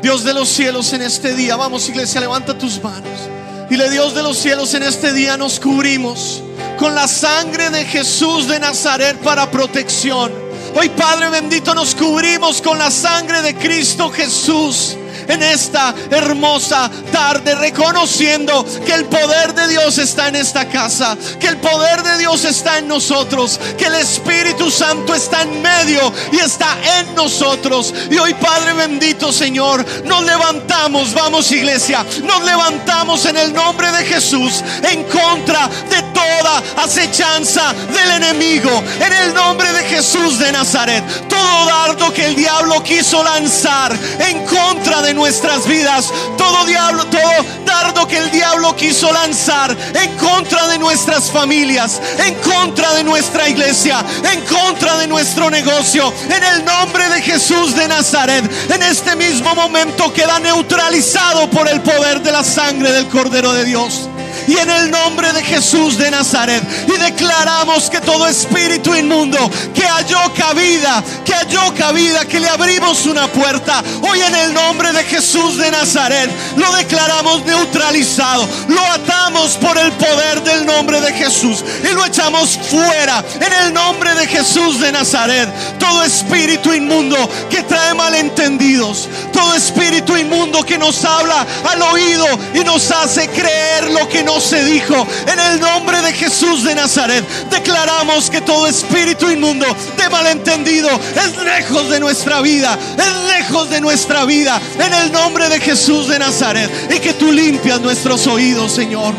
Dios 0.01 0.23
de 0.23 0.33
los 0.33 0.49
cielos 0.49 0.93
en 0.93 1.03
este 1.03 1.35
día, 1.35 1.57
vamos 1.57 1.89
iglesia, 1.89 2.21
levanta 2.21 2.57
tus 2.57 2.81
manos. 2.83 3.29
Dile 3.69 3.91
Dios 3.91 4.15
de 4.15 4.23
los 4.23 4.39
cielos 4.39 4.75
en 4.75 4.85
este 4.85 5.13
día 5.13 5.37
nos 5.37 5.59
cubrimos 5.59 6.43
con 6.79 6.95
la 6.95 7.09
sangre 7.09 7.71
de 7.71 7.85
Jesús 7.85 8.47
de 8.47 8.61
Nazaret 8.61 9.17
para 9.19 9.51
protección. 9.51 10.33
Hoy 10.77 10.89
Padre 10.91 11.31
bendito 11.31 11.75
nos 11.75 11.95
cubrimos 11.95 12.63
con 12.63 12.79
la 12.79 12.91
sangre 12.91 13.43
de 13.43 13.55
Cristo 13.55 14.11
Jesús 14.11 14.97
en 15.29 15.43
esta 15.43 15.95
hermosa 16.11 16.91
tarde, 17.13 17.55
reconociendo 17.55 18.65
que 18.85 18.95
el 18.95 19.07
poder 19.07 19.55
de 19.55 19.69
Dios 19.69 19.99
está 19.99 20.29
en 20.29 20.37
esta 20.37 20.69
casa, 20.69 21.17
que 21.39 21.49
el 21.49 21.59
poder 21.59 22.03
de 22.03 22.19
Dios 22.19 22.45
está 22.45 22.79
en 22.79 22.89
nosotros, 22.89 23.61
que 23.79 23.87
el 23.87 23.95
Espíritu 23.95 24.71
Santo 24.71 25.15
está 25.15 25.43
en 25.43 25.63
medio 25.63 26.13
y 26.33 26.39
está 26.39 26.77
en 26.99 27.15
nosotros. 27.15 27.93
Y 28.11 28.19
hoy, 28.19 28.35
Padre 28.35 28.73
bendito, 28.73 29.33
Señor, 29.33 29.85
nos 30.05 30.25
levantamos, 30.25 31.15
vamos 31.15 31.51
iglesia, 31.53 32.05
nos 32.25 32.45
levantamos 32.45 33.25
en 33.27 33.37
el 33.37 33.53
nombre 33.53 33.91
de 33.93 34.05
Jesús 34.05 34.63
en 34.83 35.05
contra 35.05 35.69
de 35.69 36.03
toda 36.15 36.63
acechanza 36.83 37.73
del 37.73 38.23
enemigo, 38.23 38.71
en 39.01 39.13
el 39.13 39.35
nombre 39.35 39.73
de 39.73 39.85
Jesús 39.85 40.39
de 40.39 40.53
Nazaret. 40.53 41.05
Todo 41.29 41.67
dardo 41.67 42.13
que 42.13 42.27
el 42.27 42.37
diablo 42.37 42.83
quiso 42.83 43.23
lanzar 43.23 43.97
en 44.19 44.45
contra 44.47 45.03
de 45.03 45.12
nuestras 45.15 45.67
vidas, 45.67 46.13
todo 46.37 46.65
diablo, 46.65 47.05
todo 47.07 47.23
dardo 47.65 48.07
que 48.07 48.19
el 48.19 48.31
diablo 48.31 48.75
quiso 48.77 49.13
lanzar 49.13 49.77
en 49.95 50.17
contra 50.17 50.69
de 50.69 50.79
nuestras 50.79 51.31
familias, 51.31 52.01
en 52.19 52.35
contra 52.37 52.95
de 52.95 53.05
nuestra 53.05 53.49
iglesia, 53.49 54.05
en 54.33 54.41
contra 54.43 54.99
de 54.99 55.07
nuestro 55.07 55.51
negocio, 55.51 56.13
en 56.29 56.43
el 56.43 56.65
nombre 56.65 57.09
de 57.09 57.23
Jesús 57.23 57.75
de 57.75 57.89
Nazaret, 57.89 58.51
en 58.71 58.83
este 58.83 59.17
mismo 59.17 59.55
momento 59.55 60.13
queda 60.13 60.39
neutralizado 60.39 61.49
por 61.51 61.69
el 61.69 61.81
poder 61.83 62.21
de 62.23 62.33
la 62.33 62.45
sangre 62.45 62.93
del 62.93 63.09
Cordero 63.09 63.53
de 63.53 63.65
Dios 63.65 64.09
y 64.47 64.57
en 64.57 64.71
el 64.71 64.91
nombre 64.91 65.33
de 65.33 65.43
Jesús 65.43 65.99
de 65.99 66.11
Nazaret. 66.11 66.63
Y 66.89 66.99
declaramos 66.99 67.91
que 67.91 68.01
todo 68.01 68.27
espíritu 68.27 68.95
inmundo 68.95 69.39
que 69.75 69.83
halló 69.83 70.33
cabida, 70.35 71.03
que 71.25 71.35
halló 71.35 71.75
cabida, 71.75 72.25
que 72.25 72.41
le 72.41 72.49
abrimos 72.49 73.07
una 73.07 73.27
puerta, 73.29 73.83
hoy 74.03 74.21
en 74.21 74.35
el 74.35 74.55
nombre 74.55 74.93
de 74.93 75.05
Jesús 75.05 75.59
de 75.59 75.71
Nazaret, 75.71 76.31
lo 76.57 76.73
declaramos 76.73 77.45
neutralizado, 77.45 78.49
lo 78.69 78.85
atamos 78.85 79.53
por 79.57 79.77
el 79.79 79.93
poder 79.93 80.43
del 80.43 80.67
nombre 80.67 81.01
de 81.01 81.13
Jesús 81.13 81.65
y 81.83 81.95
lo 81.95 82.05
echamos 82.05 82.59
fuera 82.71 83.25
en 83.41 83.53
el 83.53 83.75
nombre 83.75 84.15
de 84.15 84.27
Jesús 84.27 84.81
de 84.81 84.93
Nazaret. 84.93 85.49
Todo 85.79 86.05
espíritu 86.05 86.73
inmundo 86.73 87.17
que 87.51 87.63
trae 87.63 87.95
malentendidos, 87.95 89.09
todo 89.33 89.55
espíritu 89.55 90.17
inmundo 90.17 90.65
que 90.65 90.79
nos 90.79 91.05
habla 91.05 91.47
al 91.71 91.83
oído 91.83 92.27
y 92.55 92.61
nos 92.61 92.91
hace 92.91 93.29
creer 93.29 93.91
lo 93.91 94.09
que 94.09 94.23
no 94.23 94.32
se 94.41 94.65
dijo. 94.65 95.07
En 95.27 95.39
el 95.39 95.61
nombre 95.61 96.01
de 96.03 96.13
Jesús 96.13 96.65
de 96.65 96.75
Nazaret, 96.75 97.25
declaramos 97.51 98.31
que 98.31 98.41
todo 98.41 98.67
espíritu 98.67 99.31
inmundo 99.31 99.67
de 99.97 100.09
malentendido 100.09 100.89
es 100.89 101.37
lejos 101.43 101.91
de 101.91 102.01
nuestra 102.01 102.41
vida, 102.41 102.79
es 102.97 103.39
lejos 103.39 103.71
de 103.71 103.81
nuestra 103.81 104.25
vida. 104.25 104.61
En 104.79 104.93
el 104.93 105.13
nombre 105.13 105.49
de 105.49 105.61
Jesús 105.61 106.09
de 106.09 106.19
Nazaret. 106.19 106.71
Y 106.95 106.99
que 107.01 107.15
tú 107.15 107.33
limpias 107.33 107.81
nuestros 107.81 108.27
oídos, 108.27 108.73
Señor. 108.73 109.15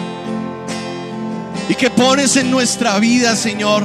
Y 1.69 1.75
que 1.75 1.89
pones 1.89 2.35
en 2.35 2.51
nuestra 2.51 2.99
vida, 2.99 3.35
Señor, 3.35 3.83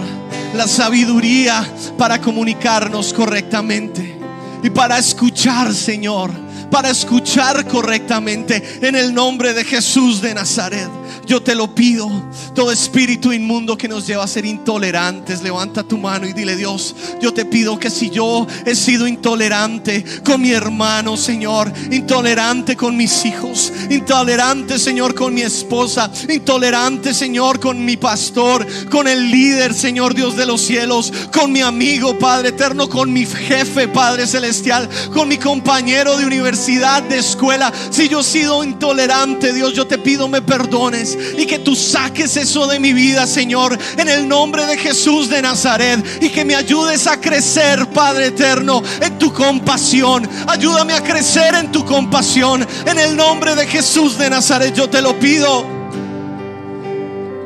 la 0.54 0.66
sabiduría 0.66 1.66
para 1.96 2.20
comunicarnos 2.20 3.12
correctamente. 3.12 4.16
Y 4.62 4.70
para 4.70 4.98
escuchar, 4.98 5.72
Señor, 5.74 6.30
para 6.70 6.90
escuchar 6.90 7.66
correctamente 7.66 8.80
en 8.82 8.94
el 8.94 9.14
nombre 9.14 9.54
de 9.54 9.64
Jesús 9.64 10.20
de 10.20 10.34
Nazaret. 10.34 10.88
Yo 11.26 11.42
te 11.42 11.54
lo 11.54 11.74
pido. 11.74 12.10
Todo 12.54 12.72
espíritu 12.72 13.32
inmundo 13.32 13.76
que 13.76 13.86
nos 13.86 14.06
lleva 14.06 14.24
a 14.24 14.28
ser 14.28 14.46
intolerantes, 14.46 15.42
levanta 15.42 15.82
tu 15.82 15.98
mano 15.98 16.26
y 16.26 16.32
dile, 16.32 16.56
Dios, 16.56 16.94
yo 17.20 17.32
te 17.32 17.44
pido 17.44 17.78
que 17.78 17.90
si 17.90 18.10
yo 18.10 18.46
he 18.64 18.74
sido 18.74 19.06
intolerante 19.06 20.04
con 20.24 20.40
mi 20.40 20.52
hermano, 20.52 21.16
Señor, 21.16 21.72
intolerante 21.90 22.76
con 22.76 22.96
mis 22.96 23.24
hijos, 23.26 23.72
intolerante, 23.90 24.78
Señor, 24.78 25.14
con 25.14 25.34
mi 25.34 25.42
esposa, 25.42 26.10
intolerante, 26.28 27.12
Señor, 27.14 27.60
con 27.60 27.84
mi 27.84 27.96
pastor, 27.96 28.66
con 28.90 29.06
el 29.06 29.30
líder, 29.30 29.74
Señor 29.74 30.14
Dios 30.14 30.36
de 30.36 30.46
los 30.46 30.62
cielos, 30.62 31.12
con 31.32 31.52
mi 31.52 31.60
amigo, 31.60 32.18
Padre 32.18 32.48
eterno, 32.48 32.88
con 32.88 33.12
mi 33.12 33.26
jefe, 33.26 33.86
Padre 33.88 34.26
celestial, 34.26 34.88
con 35.12 35.28
mi 35.28 35.36
compañero 35.36 36.16
de 36.16 36.26
universidad, 36.26 36.57
de 36.66 37.18
escuela, 37.18 37.72
si 37.90 38.08
yo 38.08 38.20
he 38.20 38.24
sido 38.24 38.64
intolerante, 38.64 39.52
Dios, 39.52 39.72
yo 39.74 39.86
te 39.86 39.96
pido 39.96 40.28
me 40.28 40.42
perdones 40.42 41.16
y 41.38 41.46
que 41.46 41.60
tú 41.60 41.76
saques 41.76 42.36
eso 42.36 42.66
de 42.66 42.80
mi 42.80 42.92
vida, 42.92 43.26
Señor, 43.26 43.78
en 43.96 44.08
el 44.08 44.26
nombre 44.26 44.66
de 44.66 44.76
Jesús 44.76 45.28
de 45.28 45.40
Nazaret 45.40 46.04
y 46.20 46.28
que 46.30 46.44
me 46.44 46.56
ayudes 46.56 47.06
a 47.06 47.20
crecer, 47.20 47.86
Padre 47.90 48.26
eterno, 48.26 48.82
en 49.00 49.18
tu 49.18 49.32
compasión. 49.32 50.28
Ayúdame 50.46 50.94
a 50.94 51.02
crecer 51.02 51.54
en 51.54 51.70
tu 51.70 51.84
compasión. 51.84 52.66
En 52.84 52.98
el 52.98 53.16
nombre 53.16 53.54
de 53.54 53.66
Jesús 53.66 54.18
de 54.18 54.28
Nazaret 54.28 54.74
yo 54.74 54.90
te 54.90 55.00
lo 55.00 55.18
pido. 55.18 55.64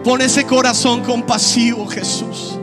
Pon 0.02 0.20
ese 0.20 0.44
corazón 0.44 1.02
compasivo, 1.02 1.86
Jesús. 1.86 2.58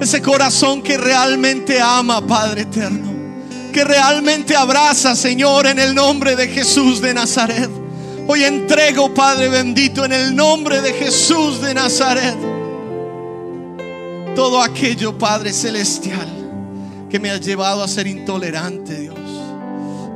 Ese 0.00 0.20
corazón 0.20 0.82
que 0.82 0.98
realmente 0.98 1.80
ama, 1.80 2.20
Padre 2.26 2.62
eterno. 2.62 3.11
Que 3.72 3.84
realmente 3.84 4.54
abraza, 4.54 5.16
Señor, 5.16 5.66
en 5.66 5.78
el 5.78 5.94
nombre 5.94 6.36
de 6.36 6.48
Jesús 6.48 7.00
de 7.00 7.14
Nazaret. 7.14 7.70
Hoy 8.28 8.44
entrego, 8.44 9.14
Padre 9.14 9.48
bendito, 9.48 10.04
en 10.04 10.12
el 10.12 10.36
nombre 10.36 10.82
de 10.82 10.92
Jesús 10.92 11.60
de 11.62 11.72
Nazaret, 11.72 12.36
todo 14.36 14.60
aquello, 14.60 15.16
Padre 15.16 15.52
celestial, 15.54 16.28
que 17.08 17.18
me 17.18 17.30
ha 17.30 17.38
llevado 17.38 17.82
a 17.82 17.88
ser 17.88 18.06
intolerante, 18.06 19.00
Dios. 19.00 19.16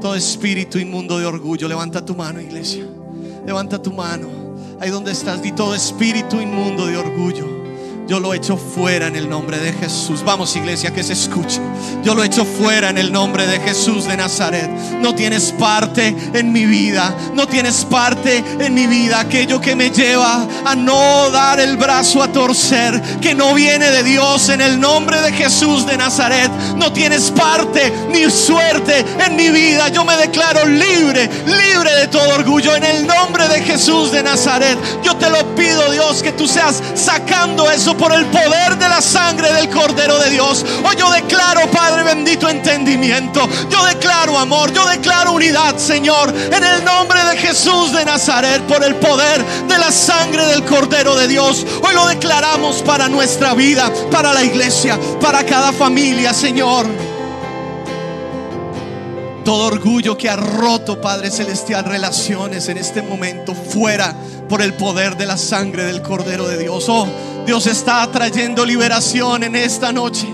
Todo 0.02 0.14
espíritu 0.14 0.78
inmundo 0.78 1.18
de 1.18 1.24
orgullo. 1.24 1.66
Levanta 1.66 2.04
tu 2.04 2.14
mano, 2.14 2.40
iglesia. 2.40 2.86
Levanta 3.46 3.80
tu 3.80 3.90
mano. 3.90 4.28
Ahí 4.78 4.90
donde 4.90 5.12
estás, 5.12 5.40
di 5.40 5.52
todo 5.52 5.74
espíritu 5.74 6.40
inmundo 6.40 6.86
de 6.86 6.98
orgullo 6.98 7.55
yo 8.06 8.20
lo 8.20 8.34
echo 8.34 8.56
fuera 8.56 9.08
en 9.08 9.16
el 9.16 9.28
nombre 9.28 9.58
de 9.58 9.72
Jesús. 9.72 10.22
Vamos 10.24 10.54
iglesia, 10.54 10.92
que 10.92 11.02
se 11.02 11.14
escuche. 11.14 11.60
Yo 12.04 12.14
lo 12.14 12.22
echo 12.22 12.44
fuera 12.44 12.88
en 12.88 12.98
el 12.98 13.10
nombre 13.10 13.46
de 13.46 13.58
Jesús 13.58 14.06
de 14.06 14.16
Nazaret. 14.16 14.70
No 15.00 15.14
tienes 15.14 15.52
parte 15.52 16.14
en 16.32 16.52
mi 16.52 16.66
vida. 16.66 17.12
No 17.34 17.48
tienes 17.48 17.84
parte 17.84 18.44
en 18.60 18.74
mi 18.74 18.86
vida. 18.86 19.18
Aquello 19.18 19.60
que 19.60 19.74
me 19.74 19.90
lleva 19.90 20.46
a 20.64 20.74
no 20.76 21.30
dar 21.30 21.58
el 21.58 21.76
brazo 21.76 22.22
a 22.22 22.28
torcer. 22.28 23.00
Que 23.20 23.34
no 23.34 23.54
viene 23.54 23.90
de 23.90 24.04
Dios 24.04 24.50
en 24.50 24.60
el 24.60 24.78
nombre 24.78 25.20
de 25.20 25.32
Jesús 25.32 25.84
de 25.84 25.96
Nazaret. 25.96 26.50
No 26.76 26.92
tienes 26.92 27.32
parte 27.32 27.92
ni 28.12 28.30
suerte 28.30 29.04
en 29.26 29.34
mi 29.34 29.50
vida. 29.50 29.88
Yo 29.88 30.04
me 30.04 30.16
declaro 30.16 30.64
libre, 30.64 31.28
libre 31.44 31.92
de 31.96 32.06
todo 32.06 32.28
orgullo 32.36 32.76
en 32.76 32.84
el 32.84 33.04
nombre 33.04 33.48
de 33.48 33.62
Jesús 33.62 34.12
de 34.12 34.22
Nazaret. 34.22 34.78
Yo 35.02 35.16
te 35.16 35.28
lo 35.28 35.56
pido 35.56 35.90
Dios 35.90 36.22
que 36.22 36.30
tú 36.30 36.46
seas 36.46 36.80
sacando 36.94 37.68
eso 37.68 37.95
por 37.98 38.12
el 38.12 38.26
poder 38.26 38.76
de 38.78 38.88
la 38.88 39.00
sangre 39.00 39.52
del 39.52 39.70
Cordero 39.70 40.18
de 40.18 40.30
Dios. 40.30 40.64
Hoy 40.84 40.96
yo 40.96 41.10
declaro, 41.10 41.70
Padre 41.70 42.02
bendito, 42.02 42.48
entendimiento. 42.48 43.48
Yo 43.70 43.84
declaro 43.84 44.38
amor, 44.38 44.72
yo 44.72 44.86
declaro 44.86 45.32
unidad, 45.32 45.76
Señor, 45.76 46.32
en 46.34 46.64
el 46.64 46.84
nombre 46.84 47.22
de 47.24 47.36
Jesús 47.38 47.92
de 47.92 48.04
Nazaret, 48.04 48.62
por 48.62 48.84
el 48.84 48.96
poder 48.96 49.44
de 49.68 49.78
la 49.78 49.90
sangre 49.90 50.44
del 50.46 50.64
Cordero 50.64 51.16
de 51.16 51.28
Dios. 51.28 51.66
Hoy 51.82 51.94
lo 51.94 52.06
declaramos 52.06 52.82
para 52.82 53.08
nuestra 53.08 53.54
vida, 53.54 53.92
para 54.10 54.32
la 54.32 54.44
iglesia, 54.44 54.98
para 55.20 55.44
cada 55.44 55.72
familia, 55.72 56.32
Señor. 56.32 56.86
Todo 59.44 59.66
orgullo 59.66 60.18
que 60.18 60.28
ha 60.28 60.34
roto, 60.34 61.00
Padre 61.00 61.30
Celestial, 61.30 61.84
relaciones 61.84 62.68
en 62.68 62.78
este 62.78 63.00
momento, 63.00 63.54
fuera 63.54 64.12
por 64.48 64.60
el 64.60 64.74
poder 64.74 65.16
de 65.16 65.26
la 65.26 65.36
sangre 65.36 65.84
del 65.84 66.02
Cordero 66.02 66.48
de 66.48 66.58
Dios. 66.58 66.86
Oh, 66.88 67.06
Dios 67.46 67.66
está 67.68 68.10
trayendo 68.10 68.66
liberación 68.66 69.44
en 69.44 69.54
esta 69.54 69.92
noche. 69.92 70.26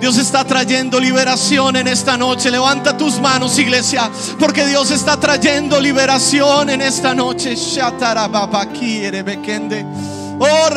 Dios 0.00 0.16
está 0.16 0.44
trayendo 0.44 0.98
liberación 1.00 1.76
en 1.76 1.88
esta 1.88 2.16
noche. 2.16 2.50
Levanta 2.50 2.96
tus 2.96 3.20
manos, 3.20 3.58
iglesia, 3.58 4.10
porque 4.38 4.66
Dios 4.66 4.90
está 4.92 5.16
trayendo 5.18 5.80
liberación 5.80 6.70
en 6.70 6.80
esta 6.80 7.14
noche. 7.14 7.56
Oh, 10.44 10.68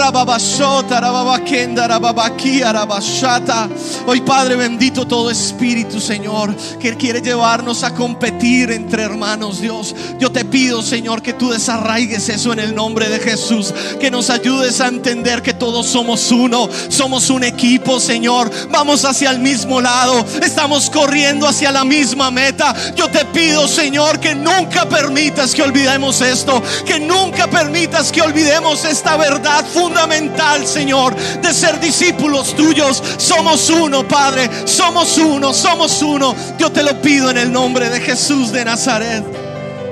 Hoy 4.07 4.21
Padre 4.21 4.55
bendito 4.55 5.07
todo 5.07 5.31
espíritu, 5.31 5.99
Señor, 5.99 6.55
que 6.79 6.95
quiere 6.95 7.19
llevarnos 7.19 7.83
a 7.83 7.91
competir 7.95 8.69
entre 8.69 9.01
hermanos, 9.01 9.59
Dios. 9.61 9.95
Yo 10.19 10.31
te 10.31 10.45
pido, 10.45 10.83
Señor, 10.83 11.23
que 11.23 11.33
tú 11.33 11.49
desarraigues 11.49 12.29
eso 12.29 12.53
en 12.53 12.59
el 12.59 12.75
nombre 12.75 13.09
de 13.09 13.19
Jesús, 13.19 13.73
que 13.99 14.11
nos 14.11 14.29
ayudes 14.29 14.81
a 14.81 14.87
entender 14.87 15.41
que 15.41 15.55
todos 15.55 15.87
somos 15.87 16.31
uno, 16.31 16.69
somos 16.89 17.31
un 17.31 17.43
equipo, 17.43 17.99
Señor. 17.99 18.51
Vamos 18.69 19.03
hacia 19.03 19.31
el 19.31 19.39
mismo 19.39 19.81
lado, 19.81 20.23
estamos 20.43 20.91
corriendo 20.91 21.47
hacia 21.47 21.71
la 21.71 21.83
misma 21.83 22.29
meta. 22.29 22.75
Yo 22.95 23.09
te 23.09 23.25
pido, 23.25 23.67
Señor, 23.67 24.19
que 24.19 24.35
nunca 24.35 24.87
permitas 24.87 25.55
que 25.55 25.63
olvidemos 25.63 26.21
esto, 26.21 26.61
que 26.85 26.99
nunca 26.99 27.47
permitas 27.47 28.11
que 28.11 28.21
olvidemos 28.21 28.85
esta 28.85 29.17
verdad 29.17 29.54
fundamental, 29.63 30.65
Señor, 30.65 31.15
de 31.15 31.53
ser 31.53 31.79
discípulos 31.79 32.55
tuyos. 32.55 33.01
Somos 33.17 33.69
uno, 33.69 34.07
Padre, 34.07 34.49
somos 34.65 35.17
uno, 35.17 35.53
somos 35.53 36.01
uno. 36.01 36.35
Yo 36.57 36.71
te 36.71 36.83
lo 36.83 37.01
pido 37.01 37.29
en 37.29 37.37
el 37.37 37.51
nombre 37.51 37.89
de 37.89 37.99
Jesús 37.99 38.51
de 38.51 38.65
Nazaret. 38.65 39.23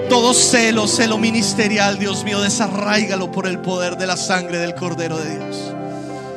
Todo 0.09 0.34
celo, 0.34 0.88
celo 0.88 1.18
ministerial, 1.18 1.97
Dios 1.97 2.24
mío, 2.24 2.41
desarraigalo 2.41 3.32
por 3.32 3.47
el 3.47 3.59
poder 3.59 3.97
de 3.97 4.07
la 4.07 4.18
sangre 4.18 4.59
del 4.59 4.76
Cordero 4.76 5.18
de 5.18 5.38
Dios. 5.38 5.74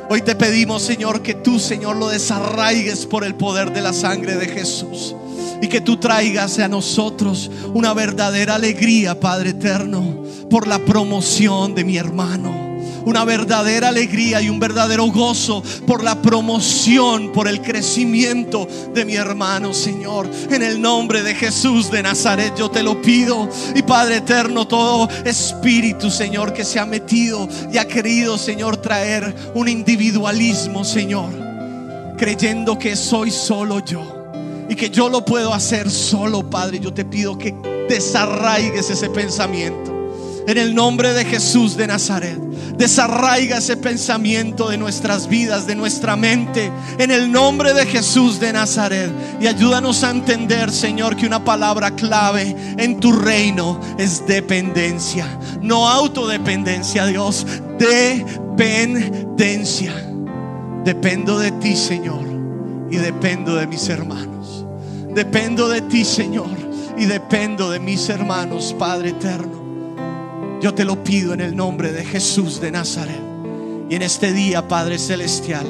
Hoy 0.09 0.21
te 0.21 0.35
pedimos, 0.35 0.83
Señor, 0.83 1.21
que 1.21 1.33
tú, 1.33 1.59
Señor, 1.59 1.97
lo 1.97 2.07
desarraigues 2.07 3.05
por 3.05 3.25
el 3.25 3.35
poder 3.35 3.73
de 3.73 3.81
la 3.81 3.91
sangre 3.91 4.35
de 4.35 4.47
Jesús. 4.47 5.13
Y 5.61 5.67
que 5.67 5.81
tú 5.81 5.97
traigas 5.97 6.59
a 6.59 6.67
nosotros 6.67 7.51
una 7.73 7.93
verdadera 7.93 8.55
alegría, 8.55 9.19
Padre 9.19 9.49
eterno, 9.49 10.23
por 10.49 10.67
la 10.67 10.79
promoción 10.79 11.75
de 11.75 11.83
mi 11.83 11.97
hermano 11.97 12.66
una 13.07 13.23
verdadera 13.23 13.87
alegría 13.87 14.41
y 14.41 14.49
un 14.49 14.59
verdadero 14.59 15.05
gozo 15.05 15.63
por 15.85 16.03
la 16.03 16.21
promoción, 16.21 17.31
por 17.31 17.47
el 17.47 17.61
crecimiento 17.61 18.67
de 18.93 19.05
mi 19.05 19.15
hermano, 19.15 19.73
Señor. 19.73 20.29
En 20.49 20.61
el 20.61 20.81
nombre 20.81 21.23
de 21.23 21.33
Jesús 21.33 21.89
de 21.89 22.03
Nazaret 22.03 22.53
yo 22.57 22.69
te 22.69 22.83
lo 22.83 23.01
pido. 23.01 23.47
Y 23.73 23.81
Padre 23.81 24.17
eterno, 24.17 24.67
todo 24.67 25.07
espíritu, 25.23 26.11
Señor, 26.11 26.51
que 26.51 26.65
se 26.65 26.79
ha 26.79 26.85
metido 26.85 27.47
y 27.71 27.77
ha 27.77 27.87
querido, 27.87 28.37
Señor, 28.37 28.75
traer 28.75 29.33
un 29.55 29.69
individualismo, 29.69 30.83
Señor, 30.83 31.29
creyendo 32.17 32.77
que 32.77 32.97
soy 32.97 33.31
solo 33.31 33.79
yo 33.79 34.03
y 34.67 34.75
que 34.75 34.89
yo 34.89 35.07
lo 35.07 35.23
puedo 35.23 35.53
hacer 35.53 35.89
solo, 35.89 36.49
Padre. 36.49 36.81
Yo 36.81 36.93
te 36.93 37.05
pido 37.05 37.37
que 37.37 37.55
desarraigues 37.87 38.89
ese 38.89 39.09
pensamiento. 39.09 39.93
En 40.45 40.57
el 40.57 40.75
nombre 40.75 41.13
de 41.13 41.23
Jesús 41.23 41.77
de 41.77 41.87
Nazaret, 41.87 42.46
desarraiga 42.77 43.57
ese 43.57 43.75
pensamiento 43.77 44.69
de 44.69 44.77
nuestras 44.77 45.27
vidas, 45.27 45.67
de 45.67 45.75
nuestra 45.75 46.15
mente. 46.15 46.71
En 46.99 47.11
el 47.11 47.31
nombre 47.31 47.73
de 47.73 47.85
Jesús 47.85 48.39
de 48.39 48.53
Nazaret. 48.53 49.11
Y 49.41 49.47
ayúdanos 49.47 50.03
a 50.03 50.11
entender, 50.11 50.71
Señor, 50.71 51.15
que 51.15 51.25
una 51.25 51.43
palabra 51.43 51.89
clave 51.91 52.55
en 52.77 52.99
tu 52.99 53.11
reino 53.11 53.79
es 53.97 54.25
dependencia. 54.27 55.25
No 55.61 55.89
autodependencia, 55.89 57.07
Dios. 57.07 57.47
Dependencia. 57.79 59.93
Dependo 60.83 61.39
de 61.39 61.51
ti, 61.53 61.75
Señor. 61.75 62.27
Y 62.89 62.97
dependo 62.97 63.55
de 63.55 63.65
mis 63.67 63.89
hermanos. 63.89 64.65
Dependo 65.13 65.67
de 65.67 65.81
ti, 65.81 66.05
Señor. 66.05 66.55
Y 66.97 67.05
dependo 67.05 67.71
de 67.71 67.79
mis 67.79 68.07
hermanos, 68.09 68.75
Padre 68.77 69.09
eterno. 69.09 69.56
Yo 70.61 70.73
te 70.73 70.85
lo 70.85 71.03
pido 71.03 71.33
en 71.33 71.41
el 71.41 71.55
nombre 71.55 71.91
de 71.91 72.03
Jesús 72.03 72.59
de 72.59 72.71
Nazaret. 72.71 73.21
Y 73.89 73.95
en 73.95 74.01
este 74.01 74.33
día, 74.33 74.67
Padre 74.67 74.97
Celestial, 74.97 75.65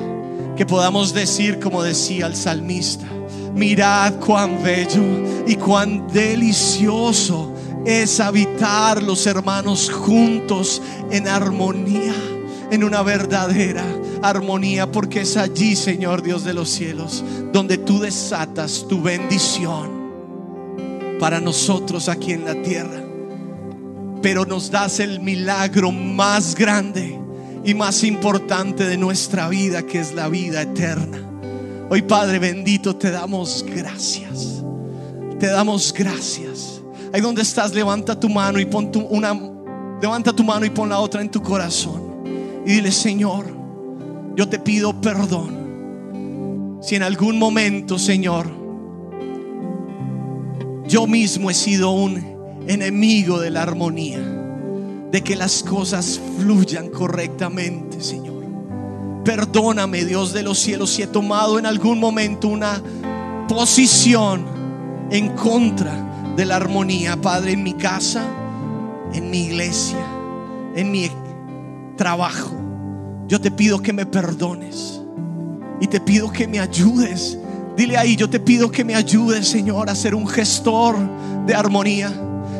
que 0.55 0.65
podamos 0.65 1.13
decir 1.13 1.59
como 1.59 1.83
decía 1.83 2.25
el 2.25 2.35
salmista, 2.35 3.05
mirad 3.53 4.13
cuán 4.15 4.63
bello 4.63 5.03
y 5.45 5.55
cuán 5.55 6.07
delicioso 6.07 7.53
es 7.85 8.19
habitar 8.19 9.03
los 9.03 9.27
hermanos 9.27 9.89
juntos 9.91 10.81
en 11.11 11.27
armonía, 11.27 12.13
en 12.71 12.83
una 12.83 13.03
verdadera 13.03 13.85
armonía, 14.23 14.89
porque 14.91 15.21
es 15.21 15.37
allí, 15.37 15.75
Señor 15.75 16.23
Dios 16.23 16.43
de 16.43 16.53
los 16.53 16.69
cielos, 16.69 17.23
donde 17.51 17.77
tú 17.77 17.99
desatas 17.99 18.85
tu 18.87 19.01
bendición 19.01 19.97
para 21.19 21.39
nosotros 21.41 22.09
aquí 22.09 22.31
en 22.31 22.45
la 22.45 22.61
tierra 22.61 23.06
pero 24.27 24.45
nos 24.45 24.69
das 24.69 24.99
el 24.99 25.21
milagro 25.21 25.89
más 25.89 26.53
grande 26.53 27.17
y 27.63 27.73
más 27.73 28.03
importante 28.03 28.85
de 28.85 28.97
nuestra 28.97 29.47
vida, 29.47 29.83
que 29.83 30.01
es 30.01 30.13
la 30.13 30.27
vida 30.27 30.63
eterna. 30.63 31.17
Hoy 31.89 32.01
Padre 32.01 32.37
bendito, 32.37 32.93
te 32.93 33.09
damos 33.09 33.65
gracias. 33.65 34.61
Te 35.39 35.47
damos 35.47 35.93
gracias. 35.93 36.81
Ahí 37.13 37.21
donde 37.21 37.41
estás, 37.41 37.73
levanta 37.73 38.19
tu 38.19 38.27
mano 38.27 38.59
y 38.59 38.65
pon 38.65 38.91
tu, 38.91 38.99
una, 38.99 39.33
levanta 40.01 40.33
tu 40.33 40.43
mano 40.43 40.65
y 40.65 40.71
pon 40.71 40.89
la 40.89 40.99
otra 40.99 41.21
en 41.21 41.31
tu 41.31 41.41
corazón. 41.41 42.25
Y 42.65 42.73
dile, 42.73 42.91
Señor, 42.91 43.45
yo 44.35 44.49
te 44.49 44.59
pido 44.59 44.99
perdón. 44.99 46.79
Si 46.81 46.95
en 46.95 47.03
algún 47.03 47.39
momento, 47.39 47.97
Señor, 47.97 48.45
yo 50.85 51.07
mismo 51.07 51.49
he 51.49 51.53
sido 51.53 51.91
un 51.91 52.36
enemigo 52.67 53.39
de 53.39 53.49
la 53.49 53.63
armonía, 53.63 54.19
de 55.11 55.21
que 55.21 55.35
las 55.35 55.63
cosas 55.63 56.19
fluyan 56.37 56.89
correctamente, 56.89 58.01
Señor. 58.01 58.43
Perdóname, 59.23 60.05
Dios 60.05 60.33
de 60.33 60.43
los 60.43 60.59
cielos, 60.59 60.91
si 60.91 61.01
he 61.01 61.07
tomado 61.07 61.59
en 61.59 61.65
algún 61.65 61.99
momento 61.99 62.47
una 62.47 62.81
posición 63.47 64.45
en 65.09 65.29
contra 65.29 66.33
de 66.35 66.45
la 66.45 66.57
armonía, 66.57 67.19
Padre, 67.19 67.53
en 67.53 67.63
mi 67.63 67.73
casa, 67.73 68.25
en 69.13 69.29
mi 69.29 69.45
iglesia, 69.45 70.05
en 70.75 70.91
mi 70.91 71.09
trabajo. 71.95 72.51
Yo 73.27 73.41
te 73.41 73.51
pido 73.51 73.81
que 73.81 73.93
me 73.93 74.05
perdones 74.05 75.01
y 75.81 75.87
te 75.87 75.99
pido 75.99 76.31
que 76.31 76.47
me 76.47 76.59
ayudes. 76.59 77.37
Dile 77.75 77.97
ahí, 77.97 78.15
yo 78.15 78.29
te 78.29 78.39
pido 78.39 78.71
que 78.71 78.83
me 78.83 78.95
ayudes, 78.95 79.47
Señor, 79.47 79.89
a 79.89 79.95
ser 79.95 80.15
un 80.15 80.27
gestor 80.27 80.95
de 81.45 81.53
armonía 81.53 82.13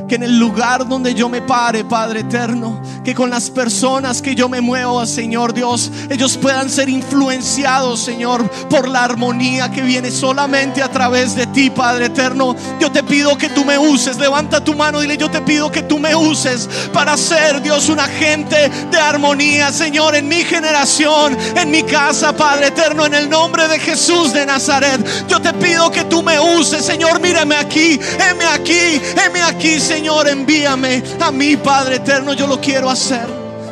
que 0.08 0.16
en 0.16 0.24
el 0.24 0.40
lugar 0.40 0.88
donde 0.88 1.14
yo 1.14 1.28
me 1.30 1.42
pare, 1.42 1.84
Padre 1.84 2.22
eterno, 2.22 2.82
que 3.04 3.14
con 3.14 3.30
las 3.30 3.50
personas 3.50 4.22
que 4.22 4.36
yo 4.36 4.48
me 4.48 4.62
muevo, 4.62 5.06
Señor 5.06 5.54
Dios, 5.54 5.92
ellos 6.10 6.38
puedan 6.38 6.70
ser 6.70 6.90
influenciados, 6.90 8.00
Señor, 8.00 8.50
por 8.70 8.88
la 8.88 9.04
armonía 9.04 9.70
que 9.70 9.82
viene 9.82 10.12
solamente 10.12 10.82
a 10.82 10.90
través 10.90 11.36
de 11.36 11.48
ti, 11.48 11.70
Padre 11.70 12.06
eterno. 12.06 12.56
Yo 12.80 12.92
te 12.92 13.04
pido 13.04 13.38
que 13.38 13.50
tú 13.50 13.66
me 13.66 13.78
uses, 13.78 14.18
levanta 14.18 14.64
tu 14.64 14.74
mano, 14.76 15.00
dile, 15.00 15.18
yo 15.18 15.30
te 15.30 15.42
pido 15.42 15.72
que 15.72 15.84
tú 15.84 16.00
me 16.00 16.16
uses 16.16 16.70
para 16.94 17.18
ser, 17.18 17.62
Dios, 17.62 17.90
un 17.90 18.00
agente 18.00 18.70
de 18.92 18.98
armonía, 18.98 19.72
Señor, 19.72 20.16
en 20.16 20.28
mi 20.28 20.44
generación, 20.44 21.38
en 21.56 21.70
mi 21.70 21.84
casa, 21.84 22.36
Padre 22.36 22.68
eterno, 22.68 23.06
en 23.06 23.14
el 23.14 23.30
nombre 23.30 23.68
de 23.68 23.80
Jesús 23.80 24.34
de 24.34 24.46
Nazaret. 24.46 25.06
Yo 25.28 25.42
te 25.42 25.54
pido 25.54 25.92
que 25.92 26.06
tú 26.06 26.24
me 26.24 26.40
uses, 26.40 26.86
Señor, 26.86 27.20
mírame 27.20 27.56
aquí, 27.56 28.00
heme 28.30 28.46
aquí, 28.46 29.02
heme 29.26 29.42
aquí, 29.42 29.80
Señor. 29.80 29.97
Señor, 29.98 30.28
envíame 30.28 31.02
a 31.20 31.32
mí, 31.32 31.58
Padre 31.58 31.96
eterno, 31.96 32.34
yo 32.34 32.46
lo 32.46 32.62
quiero 32.62 32.88
hacer. 32.88 33.26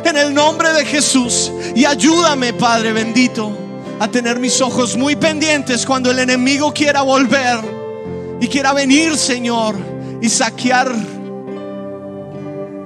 En 0.03 0.17
el 0.17 0.33
nombre 0.33 0.73
de 0.73 0.83
Jesús. 0.83 1.51
Y 1.75 1.85
ayúdame, 1.85 2.51
Padre 2.51 2.93
bendito, 2.93 3.55
a 3.99 4.07
tener 4.07 4.39
mis 4.39 4.59
ojos 4.59 4.97
muy 4.97 5.15
pendientes 5.15 5.85
cuando 5.85 6.09
el 6.09 6.17
enemigo 6.17 6.73
quiera 6.73 7.03
volver 7.03 7.59
y 8.41 8.47
quiera 8.47 8.73
venir, 8.73 9.15
Señor, 9.15 9.75
y 10.19 10.27
saquear, 10.27 10.91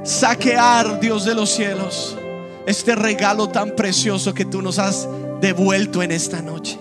saquear, 0.04 1.00
Dios 1.00 1.24
de 1.24 1.34
los 1.34 1.50
cielos, 1.50 2.18
este 2.66 2.94
regalo 2.94 3.48
tan 3.48 3.74
precioso 3.74 4.34
que 4.34 4.44
tú 4.44 4.62
nos 4.62 4.80
has 4.80 5.08
devuelto 5.40 6.04
en 6.04 6.12
esta 6.12 6.42
noche. 6.42 6.78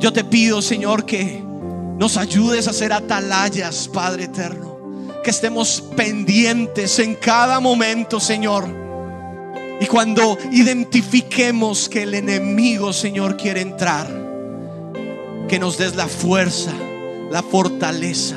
Yo 0.00 0.12
te 0.12 0.24
pido, 0.24 0.60
Señor, 0.60 1.06
que 1.06 1.40
nos 1.96 2.16
ayudes 2.16 2.66
a 2.66 2.72
ser 2.72 2.92
atalayas, 2.92 3.86
Padre 3.86 4.24
eterno 4.24 4.67
que 5.22 5.30
estemos 5.30 5.82
pendientes 5.96 6.98
en 6.98 7.14
cada 7.14 7.60
momento, 7.60 8.20
Señor. 8.20 8.66
Y 9.80 9.86
cuando 9.86 10.36
identifiquemos 10.50 11.88
que 11.88 12.02
el 12.02 12.14
enemigo, 12.14 12.92
Señor, 12.92 13.36
quiere 13.36 13.60
entrar, 13.60 14.08
que 15.48 15.58
nos 15.58 15.78
des 15.78 15.94
la 15.94 16.08
fuerza, 16.08 16.72
la 17.30 17.42
fortaleza 17.42 18.36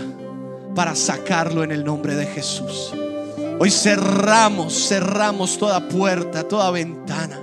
para 0.75 0.95
sacarlo 0.95 1.63
en 1.63 1.71
el 1.71 1.83
nombre 1.83 2.15
de 2.15 2.27
Jesús. 2.27 2.93
Hoy 3.59 3.71
cerramos, 3.71 4.87
cerramos 4.87 5.57
toda 5.57 5.87
puerta, 5.87 6.47
toda 6.47 6.71
ventana 6.71 7.40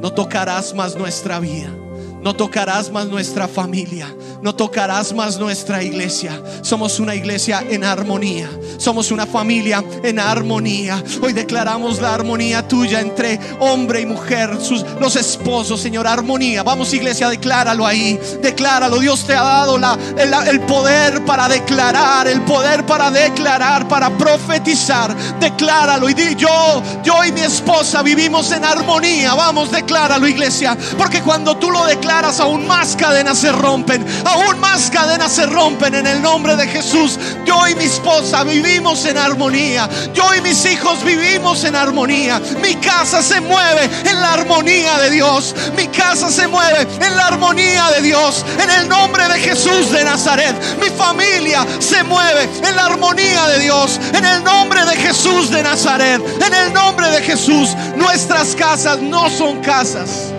No 0.00 0.12
tocarás 0.12 0.76
más 0.76 0.96
nuestra 0.96 1.40
vida 1.40 1.76
no 2.24 2.34
tocarás 2.34 2.90
más 2.90 3.06
nuestra 3.06 3.46
familia. 3.46 4.08
No 4.40 4.54
tocarás 4.54 5.12
más 5.12 5.38
nuestra 5.38 5.82
iglesia. 5.82 6.42
Somos 6.62 6.98
una 6.98 7.14
iglesia 7.14 7.62
en 7.68 7.84
armonía. 7.84 8.48
Somos 8.78 9.10
una 9.10 9.26
familia 9.26 9.84
en 10.02 10.18
armonía. 10.18 11.02
Hoy 11.20 11.34
declaramos 11.34 12.00
la 12.00 12.14
armonía 12.14 12.66
tuya 12.66 13.00
entre 13.00 13.38
hombre 13.60 14.00
y 14.00 14.06
mujer. 14.06 14.56
Sus, 14.58 14.86
los 15.00 15.16
esposos, 15.16 15.80
Señor, 15.80 16.06
armonía. 16.06 16.62
Vamos 16.62 16.94
iglesia, 16.94 17.28
decláralo 17.28 17.86
ahí. 17.86 18.18
Decláralo. 18.42 19.00
Dios 19.00 19.26
te 19.26 19.34
ha 19.34 19.42
dado 19.42 19.76
el, 19.76 20.34
el 20.48 20.60
poder 20.60 21.26
para 21.26 21.46
declarar. 21.46 22.26
El 22.26 22.40
poder 22.42 22.86
para 22.86 23.10
declarar, 23.10 23.86
para 23.86 24.08
profetizar. 24.16 25.14
Decláralo. 25.40 26.08
Y 26.08 26.14
di 26.14 26.36
yo, 26.36 26.82
yo 27.02 27.22
y 27.22 27.32
mi 27.32 27.42
esposa 27.42 28.02
vivimos 28.02 28.50
en 28.50 28.64
armonía. 28.64 29.34
Vamos, 29.34 29.70
decláralo 29.70 30.26
iglesia. 30.26 30.74
Porque 30.96 31.20
cuando 31.20 31.58
tú 31.58 31.70
lo 31.70 31.84
declaras, 31.84 32.13
aún 32.22 32.66
más 32.66 32.94
cadenas 32.94 33.38
se 33.38 33.50
rompen, 33.50 34.06
aún 34.24 34.60
más 34.60 34.88
cadenas 34.88 35.32
se 35.32 35.46
rompen 35.46 35.96
en 35.96 36.06
el 36.06 36.22
nombre 36.22 36.54
de 36.54 36.68
Jesús. 36.68 37.18
Yo 37.44 37.66
y 37.66 37.74
mi 37.74 37.84
esposa 37.84 38.44
vivimos 38.44 39.04
en 39.04 39.18
armonía. 39.18 39.88
Yo 40.14 40.32
y 40.34 40.40
mis 40.40 40.64
hijos 40.64 41.02
vivimos 41.02 41.64
en 41.64 41.74
armonía. 41.74 42.40
Mi 42.62 42.76
casa 42.76 43.20
se 43.20 43.40
mueve 43.40 43.90
en 44.04 44.20
la 44.20 44.34
armonía 44.34 44.98
de 44.98 45.10
Dios. 45.10 45.54
Mi 45.76 45.88
casa 45.88 46.30
se 46.30 46.46
mueve 46.46 46.86
en 47.00 47.16
la 47.16 47.26
armonía 47.26 47.90
de 47.96 48.02
Dios. 48.02 48.44
En 48.62 48.70
el 48.70 48.88
nombre 48.88 49.26
de 49.28 49.40
Jesús 49.40 49.90
de 49.90 50.04
Nazaret. 50.04 50.54
Mi 50.80 50.90
familia 50.90 51.66
se 51.80 52.04
mueve 52.04 52.48
en 52.62 52.76
la 52.76 52.86
armonía 52.86 53.48
de 53.48 53.58
Dios. 53.58 53.98
En 54.12 54.24
el 54.24 54.44
nombre 54.44 54.84
de 54.84 54.96
Jesús 54.96 55.50
de 55.50 55.64
Nazaret. 55.64 56.22
En 56.40 56.54
el 56.54 56.72
nombre 56.72 57.08
de 57.10 57.22
Jesús. 57.22 57.70
Nuestras 57.96 58.54
casas 58.54 59.00
no 59.00 59.28
son 59.30 59.60
casas 59.62 60.32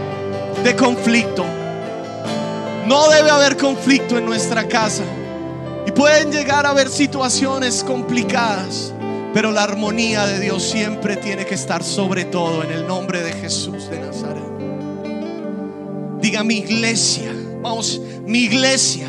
de 0.63 0.75
conflicto. 0.75 1.64
No 2.87 3.09
debe 3.09 3.29
haber 3.29 3.57
conflicto 3.57 4.17
en 4.17 4.25
nuestra 4.25 4.67
casa. 4.67 5.03
Y 5.87 5.91
pueden 5.91 6.31
llegar 6.31 6.65
a 6.65 6.69
haber 6.69 6.89
situaciones 6.89 7.83
complicadas. 7.83 8.93
Pero 9.33 9.51
la 9.51 9.63
armonía 9.63 10.25
de 10.25 10.39
Dios 10.39 10.63
siempre 10.63 11.17
tiene 11.17 11.45
que 11.45 11.55
estar 11.55 11.83
sobre 11.83 12.25
todo 12.25 12.63
en 12.63 12.71
el 12.71 12.87
nombre 12.87 13.21
de 13.21 13.33
Jesús 13.33 13.89
de 13.89 13.99
Nazaret. 13.99 14.43
Diga 16.21 16.43
mi 16.43 16.59
iglesia, 16.59 17.31
vamos, 17.61 18.01
mi 18.25 18.39
iglesia 18.39 19.07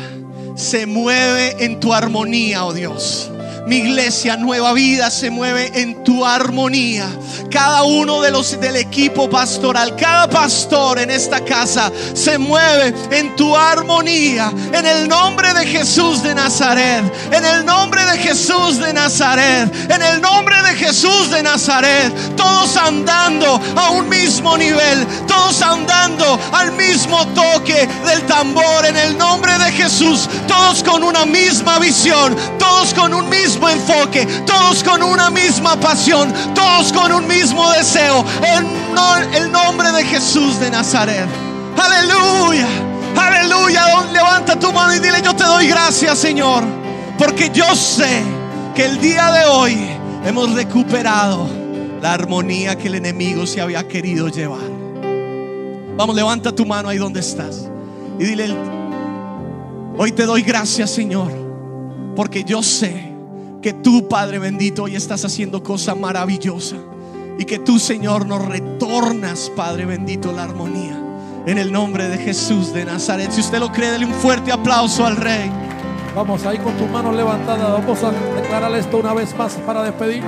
se 0.55 0.85
mueve 0.85 1.63
en 1.63 1.79
tu 1.79 1.93
armonía, 1.93 2.65
oh 2.65 2.73
Dios. 2.73 3.31
Mi 3.67 3.79
iglesia 3.79 4.37
Nueva 4.37 4.71
Vida 4.71 5.11
se 5.11 5.29
mueve 5.29 5.69
en 5.73 6.01
tu 6.05 6.25
armonía. 6.25 7.05
Cada 7.51 7.83
uno 7.83 8.21
de 8.21 8.31
los 8.31 8.57
del 8.61 8.77
equipo 8.77 9.29
pastoral, 9.29 9.93
cada 9.97 10.29
pastor 10.29 10.99
en 10.99 11.11
esta 11.11 11.43
casa 11.43 11.91
se 12.13 12.37
mueve 12.37 12.93
en 13.11 13.35
tu 13.35 13.57
armonía. 13.57 14.53
En 14.71 14.85
el 14.85 15.09
nombre 15.09 15.53
de 15.53 15.65
Jesús 15.65 16.23
de 16.23 16.33
Nazaret. 16.33 17.03
En 17.29 17.43
el 17.43 17.65
nombre 17.65 18.05
de 18.05 18.17
Jesús 18.19 18.79
de 18.79 18.93
Nazaret. 18.93 19.69
En 19.91 20.01
el 20.01 20.21
nombre 20.21 20.55
de 20.63 20.73
Jesús 20.75 21.29
de 21.29 21.43
Nazaret. 21.43 22.13
Todos 22.37 22.77
andando 22.77 23.59
a 23.75 23.89
un 23.91 24.07
mismo 24.07 24.57
nivel. 24.57 25.05
Todos 25.27 25.61
andando 25.61 26.39
al 26.53 26.71
mismo 26.71 27.27
toque 27.27 27.85
del 28.05 28.21
tambor. 28.27 28.85
En 28.85 28.95
el 28.95 29.17
nombre 29.17 29.57
de 29.57 29.73
Jesús. 29.73 30.29
Todos 30.47 30.81
con 30.83 31.03
una 31.03 31.25
misma 31.25 31.79
visión. 31.79 32.33
Todos 32.57 32.93
con 32.93 33.13
un 33.13 33.27
mismo 33.27 33.56
enfoque, 33.69 34.25
todos 34.45 34.83
con 34.83 35.01
una 35.01 35.29
misma 35.29 35.75
pasión, 35.79 36.33
todos 36.53 36.91
con 36.93 37.11
un 37.11 37.27
mismo 37.27 37.69
deseo. 37.71 38.25
En 38.43 38.77
el 39.33 39.51
nombre 39.51 39.91
de 39.91 40.03
Jesús 40.03 40.59
de 40.59 40.69
Nazaret. 40.69 41.27
Aleluya, 41.77 42.67
aleluya. 43.15 44.05
Levanta 44.11 44.57
tu 44.59 44.71
mano 44.73 44.93
y 44.93 44.99
dile, 44.99 45.21
yo 45.23 45.35
te 45.35 45.43
doy 45.43 45.67
gracias, 45.67 46.17
Señor, 46.17 46.63
porque 47.17 47.49
yo 47.53 47.75
sé 47.75 48.23
que 48.75 48.85
el 48.85 48.99
día 48.99 49.31
de 49.31 49.45
hoy 49.45 49.77
hemos 50.25 50.53
recuperado 50.53 51.47
la 52.01 52.13
armonía 52.13 52.77
que 52.77 52.87
el 52.87 52.95
enemigo 52.95 53.45
se 53.45 53.61
había 53.61 53.87
querido 53.87 54.27
llevar. 54.29 54.69
Vamos, 55.95 56.15
levanta 56.15 56.51
tu 56.51 56.65
mano 56.65 56.89
ahí 56.89 56.97
donde 56.97 57.19
estás 57.19 57.69
y 58.19 58.23
dile, 58.23 58.55
hoy 59.97 60.11
te 60.11 60.25
doy 60.25 60.41
gracias, 60.41 60.91
Señor, 60.91 61.31
porque 62.15 62.43
yo 62.43 62.61
sé 62.63 63.06
que 63.67 63.73
tú, 63.73 64.07
Padre 64.07 64.39
bendito, 64.39 64.83
hoy 64.83 64.95
estás 64.95 65.25
haciendo 65.25 65.61
cosa 65.61 65.93
maravillosa. 65.93 66.77
Y 67.37 67.43
que 67.43 67.59
tú, 67.59 67.79
Señor, 67.79 68.25
nos 68.25 68.45
retornas, 68.45 69.51
Padre 69.57 69.83
bendito, 69.83 70.31
la 70.31 70.43
armonía. 70.43 70.97
En 71.45 71.57
el 71.57 71.73
nombre 71.73 72.07
de 72.07 72.17
Jesús 72.17 72.71
de 72.71 72.85
Nazaret. 72.85 73.29
Si 73.29 73.41
usted 73.41 73.59
lo 73.59 73.69
cree, 73.73 73.91
dele 73.91 74.05
un 74.05 74.13
fuerte 74.13 74.53
aplauso 74.53 75.05
al 75.05 75.17
Rey. 75.17 75.51
Vamos 76.15 76.45
ahí 76.45 76.59
con 76.59 76.77
tu 76.77 76.85
mano 76.85 77.11
levantada. 77.11 77.73
Vamos 77.73 78.01
a 78.03 78.11
declararle 78.39 78.79
esto 78.79 78.99
una 78.99 79.13
vez 79.13 79.35
más 79.35 79.55
para 79.55 79.83
despedir. 79.83 80.23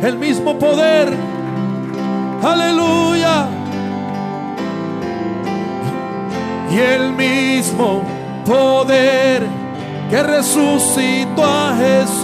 El 0.00 0.16
mismo 0.16 0.56
poder. 0.56 1.12
Aleluya. 2.40 3.48
Y 6.70 6.78
el 6.78 7.12
mismo 7.14 8.04
poder 8.46 9.42
que 10.08 10.22
resucitó 10.22 11.44
a 11.44 11.76
Jesús 11.76 12.15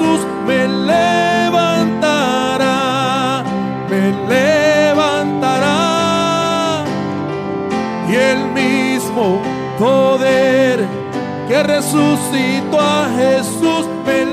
que 11.83 11.89
resucitó 11.89 12.78
a 12.80 13.09
Jesús 13.16 13.87
me 14.07 14.24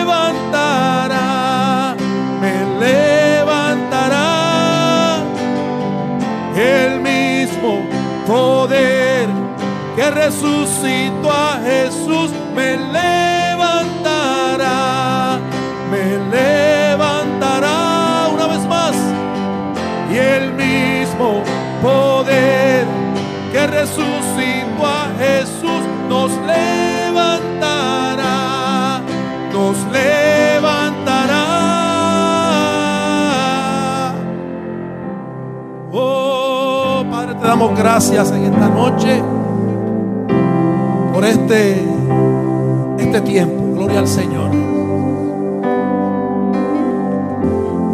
levantará, 0.00 1.16
me 2.40 2.64
levantará. 2.78 4.26
El 6.56 7.00
mismo 7.00 7.82
poder 8.26 9.28
que 9.96 10.10
resucitó 10.10 11.30
a 11.30 11.60
Jesús 11.64 11.87
gracias 37.66 38.30
en 38.30 38.44
esta 38.44 38.68
noche 38.68 39.20
por 41.12 41.24
este, 41.24 41.82
este 42.98 43.20
tiempo. 43.22 43.74
Gloria 43.74 43.98
al 43.98 44.06
Señor. 44.06 44.50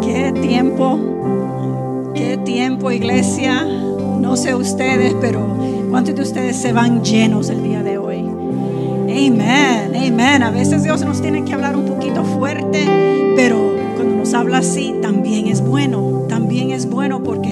Qué 0.01 0.31
tiempo, 0.39 0.99
qué 2.13 2.37
tiempo, 2.37 2.91
iglesia. 2.91 3.65
No 4.19 4.37
sé 4.37 4.53
ustedes, 4.53 5.15
pero 5.19 5.41
¿cuántos 5.89 6.15
de 6.15 6.21
ustedes 6.21 6.57
se 6.57 6.71
van 6.71 7.03
llenos 7.03 7.49
el 7.49 7.63
día 7.63 7.81
de 7.81 7.97
hoy? 7.97 8.19
Amén, 8.19 9.95
amén. 9.95 10.43
A 10.43 10.51
veces 10.51 10.83
Dios 10.83 11.03
nos 11.03 11.21
tiene 11.21 11.43
que 11.43 11.53
hablar 11.53 11.75
un 11.75 11.85
poquito 11.85 12.23
fuerte, 12.23 13.33
pero 13.35 13.57
cuando 13.95 14.15
nos 14.15 14.33
habla 14.35 14.59
así 14.59 14.93
también 15.01 15.47
es 15.47 15.61
bueno. 15.61 16.14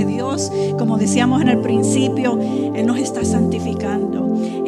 Dios, 0.06 0.52
como 0.78 0.98
decíamos 0.98 1.42
en 1.42 1.50
el 1.50 1.60
principio, 1.60 2.38
Él 2.40 2.86
nos 2.86 2.98
está 2.98 3.24
santificando 3.24 4.24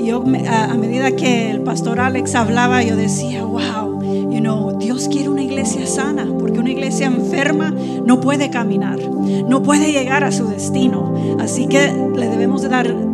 yo 0.05 0.23
a, 0.47 0.73
medida 0.75 1.11
que 1.11 1.49
el 1.49 1.61
pastor 1.61 1.99
Alex 1.99 2.35
hablaba, 2.35 2.83
yo 2.83 2.95
decía, 2.95 3.43
wow, 3.43 4.01
you 4.31 4.39
know, 4.39 4.77
Dios 4.77 5.07
quiere 5.07 5.29
una 5.29 5.41
iglesia 5.41 5.87
sana, 5.87 6.27
porque 6.39 6.59
una 6.59 6.69
iglesia 6.69 7.07
enferma 7.07 7.73
no 8.05 8.21
puede 8.21 8.49
caminar, 8.51 8.99
no 8.99 9.63
puede 9.63 9.91
llegar 9.91 10.23
a 10.23 10.31
su 10.31 10.47
destino. 10.47 11.13
Así 11.39 11.67
que 11.67 11.91
le 12.15 12.29
debemos 12.29 12.61
dar 12.69 12.87
tantas 12.87 13.04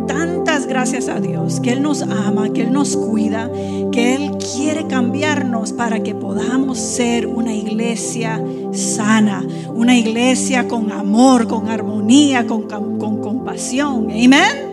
gracias 0.81 1.09
a 1.09 1.19
Dios, 1.19 1.59
que 1.59 1.73
Él 1.73 1.83
nos 1.83 2.01
ama, 2.01 2.51
que 2.51 2.63
Él 2.63 2.73
nos 2.73 2.97
cuida, 2.97 3.51
que 3.91 4.15
Él 4.15 4.31
quiere 4.39 4.87
cambiarnos 4.87 5.73
para 5.73 6.01
que 6.01 6.15
podamos 6.15 6.79
ser 6.79 7.27
una 7.27 7.53
iglesia 7.53 8.43
sana, 8.73 9.45
una 9.75 9.95
iglesia 9.95 10.67
con 10.67 10.91
amor, 10.91 11.47
con 11.47 11.69
armonía, 11.69 12.47
con, 12.47 12.63
con 12.63 13.21
compasión. 13.21 14.07
Amén. 14.09 14.71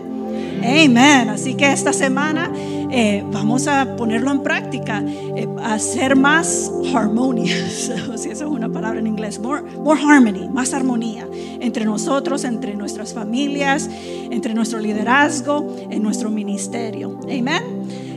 Amén. 0.63 1.29
Así 1.29 1.53
que 1.53 1.71
esta 1.71 1.93
semana 1.93 2.51
eh, 2.91 3.23
vamos 3.31 3.67
a 3.67 3.95
ponerlo 3.95 4.31
en 4.31 4.41
práctica, 4.41 5.03
eh, 5.35 5.47
a 5.61 5.77
ser 5.79 6.15
más 6.15 6.71
harmonious, 6.93 7.91
si 8.15 8.29
eso 8.29 8.45
es 8.45 8.51
una 8.51 8.69
palabra 8.69 8.99
en 8.99 9.07
inglés, 9.07 9.39
more, 9.39 9.61
more 9.61 9.99
harmony, 9.99 10.49
más 10.49 10.73
armonía 10.73 11.27
entre 11.59 11.85
nosotros, 11.85 12.43
entre 12.43 12.75
nuestras 12.75 13.13
familias, 13.13 13.89
entre 14.31 14.53
nuestro 14.53 14.79
liderazgo, 14.79 15.75
en 15.89 16.01
nuestro 16.01 16.29
ministerio. 16.29 17.19
Amén. 17.23 17.63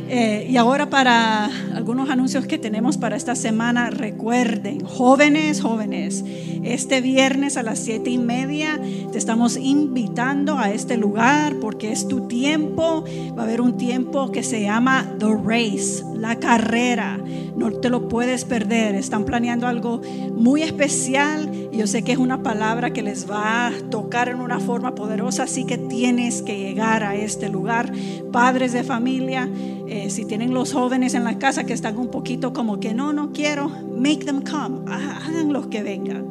Eh, 0.08 0.46
y 0.50 0.58
ahora 0.58 0.90
para 0.90 1.48
algunos 1.82 2.10
anuncios 2.10 2.46
que 2.46 2.58
tenemos 2.58 2.96
para 2.96 3.16
esta 3.16 3.34
semana, 3.34 3.90
recuerden, 3.90 4.84
jóvenes, 4.84 5.60
jóvenes, 5.60 6.24
este 6.62 7.00
viernes 7.00 7.56
a 7.56 7.64
las 7.64 7.80
siete 7.80 8.08
y 8.08 8.18
media 8.18 8.80
te 9.10 9.18
estamos 9.18 9.56
invitando 9.56 10.58
a 10.58 10.70
este 10.70 10.96
lugar 10.96 11.56
porque 11.60 11.90
es 11.90 12.06
tu 12.06 12.28
tiempo. 12.28 13.04
Va 13.36 13.42
a 13.42 13.44
haber 13.44 13.60
un 13.60 13.76
tiempo 13.76 14.30
que 14.30 14.44
se 14.44 14.62
llama 14.62 15.16
The 15.18 15.26
Race, 15.44 16.04
la 16.14 16.36
carrera. 16.36 17.18
No 17.56 17.72
te 17.72 17.90
lo 17.90 18.08
puedes 18.08 18.44
perder. 18.44 18.94
Están 18.94 19.24
planeando 19.24 19.66
algo 19.66 20.00
muy 20.34 20.62
especial 20.62 21.50
Yo 21.72 21.86
sé 21.86 22.02
que 22.02 22.12
es 22.12 22.18
una 22.18 22.42
palabra 22.42 22.92
que 22.92 23.02
les 23.02 23.28
va 23.30 23.66
a 23.66 23.72
tocar 23.90 24.28
en 24.28 24.40
una 24.40 24.60
forma 24.60 24.94
poderosa, 24.94 25.44
así 25.44 25.64
que 25.64 25.78
tienes 25.78 26.42
que 26.42 26.58
llegar 26.58 27.02
a 27.02 27.16
este 27.16 27.48
lugar. 27.48 27.92
Padres 28.30 28.72
de 28.72 28.84
familia, 28.84 29.48
eh, 29.88 30.10
si 30.10 30.24
tienen 30.24 30.54
los 30.54 30.72
jóvenes 30.72 31.14
en 31.14 31.24
la 31.24 31.38
casa 31.38 31.64
que 31.64 31.71
están 31.72 31.98
un 31.98 32.08
poquito 32.08 32.52
como 32.52 32.80
que 32.80 32.94
no, 32.94 33.12
no 33.12 33.32
quiero, 33.32 33.68
make 33.68 34.24
them 34.24 34.42
come, 34.42 34.90
hagan 34.90 35.52
los 35.52 35.66
que 35.66 35.82
vengan. 35.82 36.28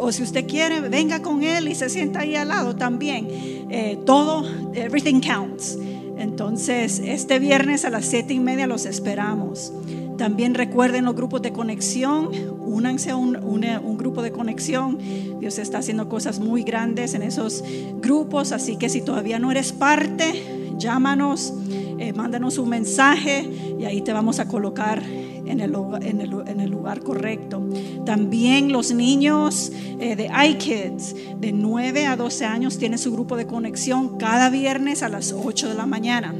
O, 0.00 0.12
si 0.12 0.22
usted 0.22 0.46
quiere, 0.46 0.80
venga 0.80 1.22
con 1.22 1.42
él 1.42 1.68
y 1.68 1.74
se 1.74 1.88
sienta 1.88 2.20
ahí 2.20 2.36
al 2.36 2.48
lado 2.48 2.76
también. 2.76 3.28
Eh, 3.70 3.98
todo, 4.04 4.44
everything 4.74 5.20
counts. 5.20 5.78
Entonces, 6.18 7.00
este 7.04 7.38
viernes 7.38 7.84
a 7.84 7.90
las 7.90 8.06
siete 8.06 8.34
y 8.34 8.40
media 8.40 8.66
los 8.66 8.86
esperamos. 8.86 9.72
También 10.16 10.54
recuerden 10.54 11.04
los 11.04 11.16
grupos 11.16 11.42
de 11.42 11.52
conexión, 11.52 12.30
únanse 12.60 13.10
a 13.10 13.16
un, 13.16 13.96
grupo 13.98 14.22
de 14.22 14.30
conexión. 14.30 14.98
Dios 15.40 15.58
está 15.58 15.78
haciendo 15.78 16.08
cosas 16.08 16.38
muy 16.38 16.62
grandes 16.62 17.14
en 17.14 17.22
esos 17.22 17.64
grupos, 18.00 18.52
así 18.52 18.76
que 18.76 18.88
si 18.88 19.02
todavía 19.02 19.38
no 19.38 19.50
eres 19.50 19.72
parte, 19.72 20.72
llámanos, 20.78 21.52
eh, 21.98 22.12
mándanos 22.12 22.58
un 22.58 22.68
mensaje 22.68 23.48
y 23.78 23.84
ahí 23.84 24.02
te 24.02 24.12
vamos 24.12 24.40
a 24.40 24.48
colocar 24.48 25.02
en 25.46 25.60
el, 25.60 26.70
lugar 26.70 27.00
correcto. 27.00 27.62
También 28.04 28.72
los 28.72 28.92
niños 28.92 29.72
eh, 30.00 30.16
de 30.16 30.30
iKids 30.48 31.14
de 31.38 31.52
9 31.52 32.06
a 32.06 32.16
12 32.16 32.44
años 32.44 32.78
tienen 32.78 32.98
su 32.98 33.12
grupo 33.12 33.36
de 33.36 33.46
conexión 33.46 34.18
cada 34.18 34.50
viernes 34.50 35.02
a 35.02 35.08
las 35.08 35.32
8 35.32 35.68
de 35.68 35.74
la 35.74 35.86
mañana. 35.86 36.34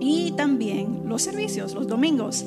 Y 0.00 0.32
también 0.32 1.02
los 1.06 1.22
servicios, 1.22 1.74
los 1.74 1.86
domingos 1.86 2.44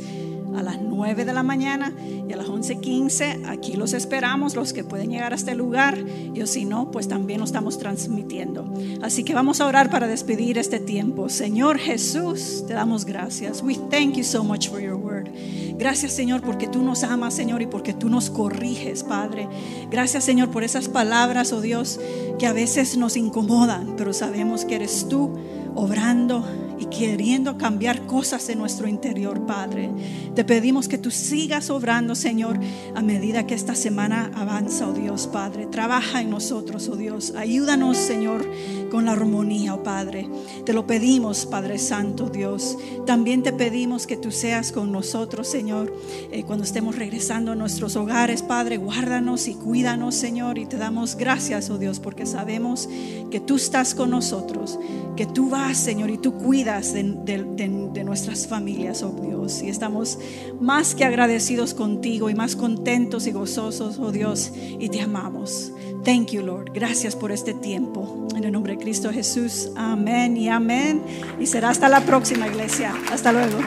a 0.57 0.63
las 0.63 0.81
9 0.81 1.23
de 1.23 1.33
la 1.33 1.43
mañana 1.43 1.93
y 2.27 2.33
a 2.33 2.35
las 2.35 2.47
11.15. 2.47 3.47
Aquí 3.47 3.73
los 3.73 3.93
esperamos, 3.93 4.55
los 4.55 4.73
que 4.73 4.83
pueden 4.83 5.11
llegar 5.11 5.33
a 5.33 5.35
este 5.35 5.55
lugar. 5.55 5.97
Y 5.97 6.45
si 6.47 6.65
no, 6.65 6.91
pues 6.91 7.07
también 7.07 7.39
lo 7.39 7.45
estamos 7.45 7.77
transmitiendo. 7.77 8.65
Así 9.01 9.23
que 9.23 9.33
vamos 9.33 9.61
a 9.61 9.67
orar 9.67 9.89
para 9.89 10.07
despedir 10.07 10.57
este 10.57 10.79
tiempo. 10.79 11.29
Señor 11.29 11.77
Jesús, 11.77 12.63
te 12.67 12.73
damos 12.73 13.05
gracias. 13.05 13.61
We 13.61 13.75
thank 13.75 14.15
you 14.15 14.23
so 14.23 14.43
much 14.43 14.69
for 14.69 14.81
your 14.81 14.95
word. 14.95 15.29
Gracias 15.77 16.13
Señor 16.13 16.41
porque 16.41 16.67
tú 16.67 16.81
nos 16.81 17.03
amas 17.03 17.35
Señor 17.35 17.61
y 17.61 17.67
porque 17.67 17.93
tú 17.93 18.09
nos 18.09 18.29
corriges 18.31 19.03
Padre. 19.03 19.47
Gracias 19.91 20.23
Señor 20.23 20.49
por 20.49 20.63
esas 20.63 20.89
palabras, 20.89 21.53
oh 21.53 21.61
Dios, 21.61 21.99
que 22.39 22.47
a 22.47 22.53
veces 22.53 22.97
nos 22.97 23.15
incomodan, 23.15 23.95
pero 23.95 24.11
sabemos 24.11 24.65
que 24.65 24.75
eres 24.75 25.07
tú 25.07 25.37
obrando 25.77 26.43
y 26.79 26.85
queriendo 26.85 27.57
cambiar 27.57 28.05
cosas 28.05 28.49
en 28.49 28.59
nuestro 28.59 28.87
interior, 28.87 29.45
Padre. 29.45 29.89
Te 30.35 30.43
pedimos 30.43 30.87
que 30.87 30.97
tú 30.97 31.09
sigas 31.11 31.69
obrando, 31.69 32.15
Señor, 32.15 32.59
a 32.95 33.01
medida 33.01 33.47
que 33.47 33.55
esta 33.55 33.75
semana 33.75 34.31
avanza, 34.35 34.87
oh 34.87 34.93
Dios, 34.93 35.27
Padre. 35.27 35.67
Trabaja 35.67 36.21
en 36.21 36.29
nosotros, 36.29 36.87
oh 36.89 36.95
Dios. 36.95 37.33
Ayúdanos, 37.35 37.97
Señor, 37.97 38.47
con 38.91 39.05
la 39.05 39.13
armonía, 39.13 39.73
oh 39.73 39.83
Padre. 39.83 40.29
Te 40.65 40.73
lo 40.73 40.85
pedimos, 40.85 41.45
Padre 41.45 41.79
Santo, 41.79 42.29
Dios. 42.29 42.77
También 43.05 43.41
te 43.41 43.53
pedimos 43.53 44.05
que 44.05 44.17
tú 44.17 44.31
seas 44.31 44.71
con 44.71 44.91
nosotros, 44.91 45.47
Señor, 45.47 45.93
eh, 46.31 46.43
cuando 46.43 46.63
estemos 46.63 46.95
regresando 46.95 47.51
a 47.51 47.55
nuestros 47.55 47.95
hogares, 47.95 48.43
Padre. 48.43 48.77
Guárdanos 48.77 49.47
y 49.47 49.55
cuídanos, 49.55 50.15
Señor. 50.15 50.57
Y 50.57 50.65
te 50.65 50.77
damos 50.77 51.15
gracias, 51.15 51.69
oh 51.69 51.77
Dios, 51.77 51.99
porque 51.99 52.25
sabemos 52.25 52.87
que 53.31 53.39
tú 53.39 53.55
estás 53.55 53.95
con 53.95 54.11
nosotros, 54.11 54.79
que 55.15 55.25
tú 55.25 55.49
vas, 55.49 55.66
Señor, 55.75 56.09
y 56.09 56.17
tú 56.17 56.33
cuidas 56.33 56.93
de, 56.93 57.03
nuestras 57.03 58.47
familias, 58.47 59.03
oh 59.03 59.15
Dios. 59.21 59.61
Y 59.61 59.69
estamos 59.69 60.19
más 60.59 60.95
que 60.95 61.03
agradecidos 61.03 61.73
contigo 61.73 62.29
y 62.29 62.35
más 62.35 62.55
contentos 62.55 63.27
y 63.27 63.31
gozosos, 63.31 63.99
oh 63.99 64.11
Dios, 64.11 64.51
y 64.79 64.89
te 64.89 65.01
amamos. 65.01 65.71
Thank 66.03 66.31
you, 66.31 66.41
Lord. 66.41 66.71
Gracias 66.73 67.15
por 67.15 67.31
este 67.31 67.53
tiempo. 67.53 68.27
En 68.35 68.43
el 68.43 68.51
nombre 68.51 68.73
de 68.73 68.79
Cristo 68.79 69.11
Jesús. 69.11 69.69
Amén 69.75 70.37
y 70.37 70.47
amén. 70.47 71.01
Y 71.39 71.45
será 71.47 71.69
hasta 71.69 71.89
la 71.89 72.01
próxima 72.01 72.47
iglesia. 72.47 72.93
Hasta 73.11 73.31
luego. 73.31 73.57